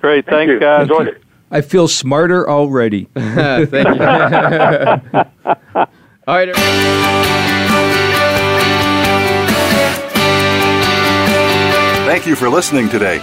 [0.00, 0.24] Great.
[0.26, 0.60] Thank Thanks, you.
[0.60, 0.82] guys.
[0.82, 1.22] Enjoyed it.
[1.50, 3.04] I feel smarter already.
[3.14, 3.84] Thank you.
[6.26, 6.54] All right.
[12.06, 13.22] Thank you for listening today.